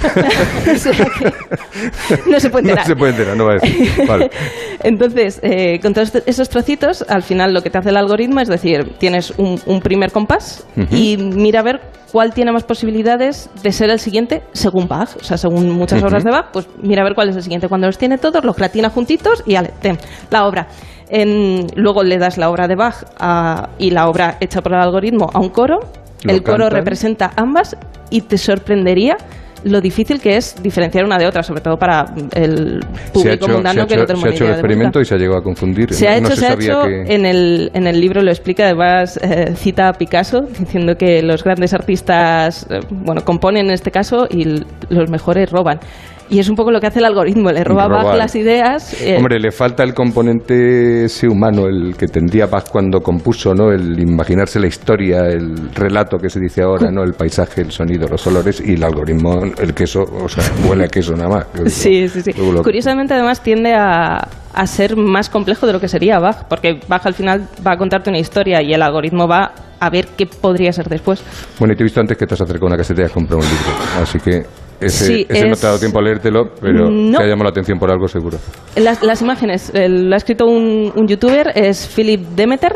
[2.28, 2.86] No se puede No enterar.
[2.88, 3.90] se puede enterar, no va a decir.
[4.08, 4.30] Vale.
[4.84, 8.48] Entonces, eh, con todos esos trocitos, al final lo que te hace el algoritmo es
[8.48, 11.82] decir, tienes un, un primer compás y mira a ver
[12.12, 15.16] cuál tiene más posibilidades de ser el siguiente según Bach.
[15.20, 17.68] O sea, según muchas obras de Bach, pues mira a ver cuál es el siguiente.
[17.70, 19.98] Cuando los tiene todos, los gratina juntitos y ale, ten,
[20.30, 20.68] la obra.
[21.10, 24.80] En- luego le das la obra de Bach a- y la obra hecha por el
[24.80, 25.80] algoritmo a un coro.
[26.24, 26.72] El coro cantan.
[26.78, 27.76] representa ambas
[28.10, 29.18] y te sorprendería
[29.66, 32.06] lo difícil que es diferenciar una de otra, sobre todo para
[32.36, 32.80] el
[33.14, 35.38] público hecho, mundano que no tenemos se ha hecho el experimento y se ha llegado
[35.38, 35.94] a confundir.
[35.94, 38.66] Se ha No hecho, se ha hecho, que- en, el, en el libro lo explica,
[38.66, 43.92] además eh, cita a Picasso diciendo que los grandes artistas, eh, bueno, componen en este
[43.92, 44.44] caso y
[44.90, 45.80] los mejores roban.
[46.34, 49.00] Y es un poco lo que hace el algoritmo, le roba Bach las ideas.
[49.02, 53.72] eh, Hombre, le falta el componente ese humano, el que tendría Bach cuando compuso, ¿no?
[53.72, 57.04] El imaginarse la historia, el relato que se dice ahora, ¿no?
[57.04, 60.88] El paisaje, el sonido, los olores y el algoritmo, el queso, o sea, huele a
[60.88, 61.46] queso nada más.
[61.72, 62.32] Sí, sí, sí.
[62.34, 66.80] Lo- Curiosamente, además, tiende a, a ser más complejo de lo que sería Bach, porque
[66.88, 69.52] Bach al final va a contarte una historia y el algoritmo va
[69.86, 71.24] a ver qué podría ser después.
[71.60, 73.12] Bueno, y te he visto antes que te has acercado a una caseta y has
[73.12, 74.42] comprado un libro, así que
[74.80, 77.18] ese, Sí, ese no es- te ha dado tiempo a leértelo, pero No.
[77.18, 78.38] te ha llamado la atención por algo seguro.
[78.76, 82.76] Las, las imágenes, eh, lo ha escrito un, un youtuber, es Philip Demeter.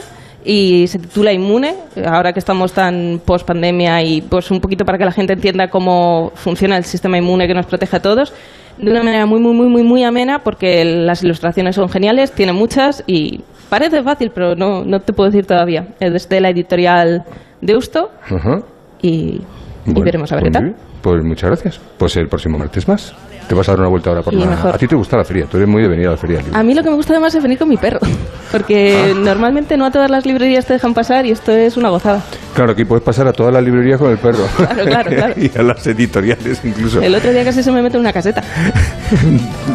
[0.50, 4.98] Y se titula Inmune, ahora que estamos tan post pandemia y pues un poquito para
[4.98, 8.32] que la gente entienda cómo funciona el sistema inmune que nos protege a todos,
[8.78, 12.54] de una manera muy, muy, muy, muy, muy amena, porque las ilustraciones son geniales, tiene
[12.54, 15.88] muchas y parece fácil, pero no, no te puedo decir todavía.
[16.00, 17.24] Es desde la editorial
[17.62, 18.62] Deusto Ajá.
[19.02, 19.42] y, y
[19.86, 20.64] Bueno, veremos a ver qué pues tal.
[20.64, 20.88] muy bien.
[21.02, 21.82] Pues muchas gracias.
[21.98, 23.14] Pues el próximo martes más.
[23.48, 24.46] Te vas a dar una vuelta ahora por la...
[24.46, 24.76] mejor.
[24.76, 26.42] A ti te gusta la feria, tú eres muy de venir a la feria.
[26.54, 28.00] A mí lo que me gusta además es venir con mi perro,
[28.52, 29.14] porque Ah.
[29.18, 32.22] normalmente no a todas las librerías te dejan pasar y esto es una gozada.
[32.54, 34.46] Claro, aquí puedes pasar a toda la librería con el perro.
[34.58, 35.34] Claro, claro, claro.
[35.38, 37.02] y a las editoriales incluso.
[37.02, 38.44] El otro día casi se me mete en una caseta.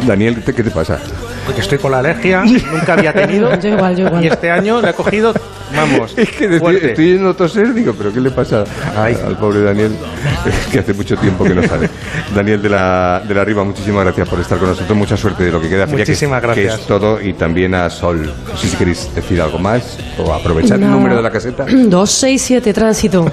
[0.05, 0.99] Daniel, ¿qué te pasa?
[1.45, 3.53] Porque estoy con la alergia, nunca había tenido.
[3.59, 4.23] Yo igual, yo igual.
[4.23, 5.33] Y este año le he cogido,
[5.75, 6.87] vamos, Es que estoy, fuerte.
[6.89, 8.63] estoy yendo a toser, digo, ¿pero qué le pasa
[8.95, 9.91] al pobre Daniel?
[10.45, 11.89] Es que hace mucho tiempo que no sale.
[12.35, 14.97] Daniel de la, de la Riva, muchísimas gracias por estar con nosotros.
[14.97, 15.85] Mucha suerte de lo que queda.
[15.85, 16.79] que- Muchísimas Que gracias.
[16.81, 17.21] es todo.
[17.21, 18.33] Y también a Sol.
[18.51, 21.65] No sé si queréis decir algo más o aprovechar el número de la caseta.
[21.69, 23.31] 267 tránsito.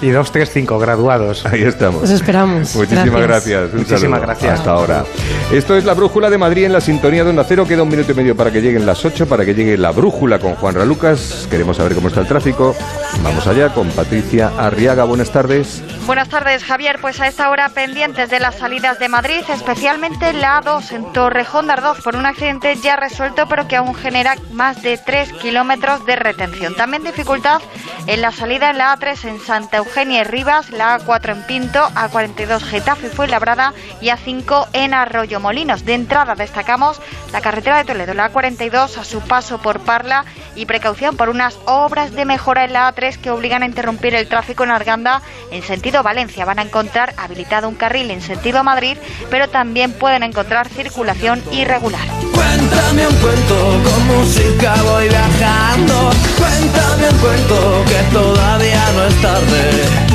[0.00, 1.44] Y 235 graduados.
[1.46, 2.02] Ahí estamos.
[2.04, 2.74] Os esperamos.
[2.74, 3.60] Muchísimas Gracias.
[3.60, 3.74] gracias.
[3.74, 4.20] Muchísimas saludo.
[4.22, 4.58] gracias.
[4.58, 5.04] Hasta ahora.
[5.52, 7.66] Esto es la brújula de Madrid en la sintonía de Onda Cero.
[7.68, 10.38] Queda un minuto y medio para que lleguen las 8, para que llegue la brújula
[10.38, 11.46] con Juan Ralucas.
[11.50, 12.74] Queremos saber cómo está el tráfico.
[13.22, 15.04] Vamos allá con Patricia Arriaga.
[15.04, 15.82] Buenas tardes.
[16.06, 16.98] Buenas tardes, Javier.
[17.00, 21.66] Pues a esta hora pendientes de las salidas de Madrid, especialmente la A2 en Torrejón
[21.66, 26.06] de Ardoz por un accidente ya resuelto, pero que aún genera más de 3 kilómetros
[26.06, 26.74] de retención.
[26.74, 27.60] También dificultad
[28.06, 31.80] en la salida en la A3 en Santa Eugenia y Rivas, la A4 en Pinto,
[31.94, 35.84] A42 Getafe y Fuenlabrada y A5 en Arroyo Molinos.
[35.84, 37.00] De entrada destacamos
[37.32, 41.57] la carretera de Toledo, la A42 a su paso por Parla y precaución por unas
[41.66, 45.62] obras de mejora en la A3 que obligan a interrumpir el tráfico en Arganda en
[45.62, 46.44] sentido Valencia.
[46.44, 48.96] Van a encontrar habilitado un carril en sentido Madrid,
[49.30, 52.06] pero también pueden encontrar circulación irregular.
[52.32, 56.10] Cuéntame un cuento, con música voy viajando.
[56.36, 60.07] Cuéntame un cuento, que todavía no es tarde.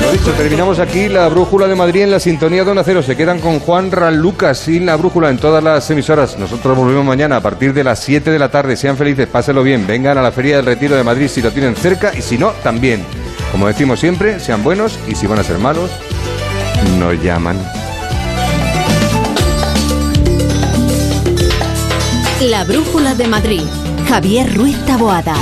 [0.00, 3.02] Lo dicho, terminamos aquí la brújula de Madrid en la sintonía de Onda Cero.
[3.02, 6.38] Se quedan con Juan Ralucas y la brújula en todas las emisoras.
[6.38, 8.76] Nosotros volvemos mañana a partir de las 7 de la tarde.
[8.76, 9.86] Sean felices, páselo bien.
[9.86, 12.50] Vengan a la Feria del Retiro de Madrid si lo tienen cerca y si no,
[12.62, 13.04] también.
[13.52, 15.90] Como decimos siempre, sean buenos y si van a ser malos,
[16.98, 17.58] no llaman.
[22.40, 23.62] La Brújula de Madrid.
[24.08, 25.36] Javier Ruiz Taboada.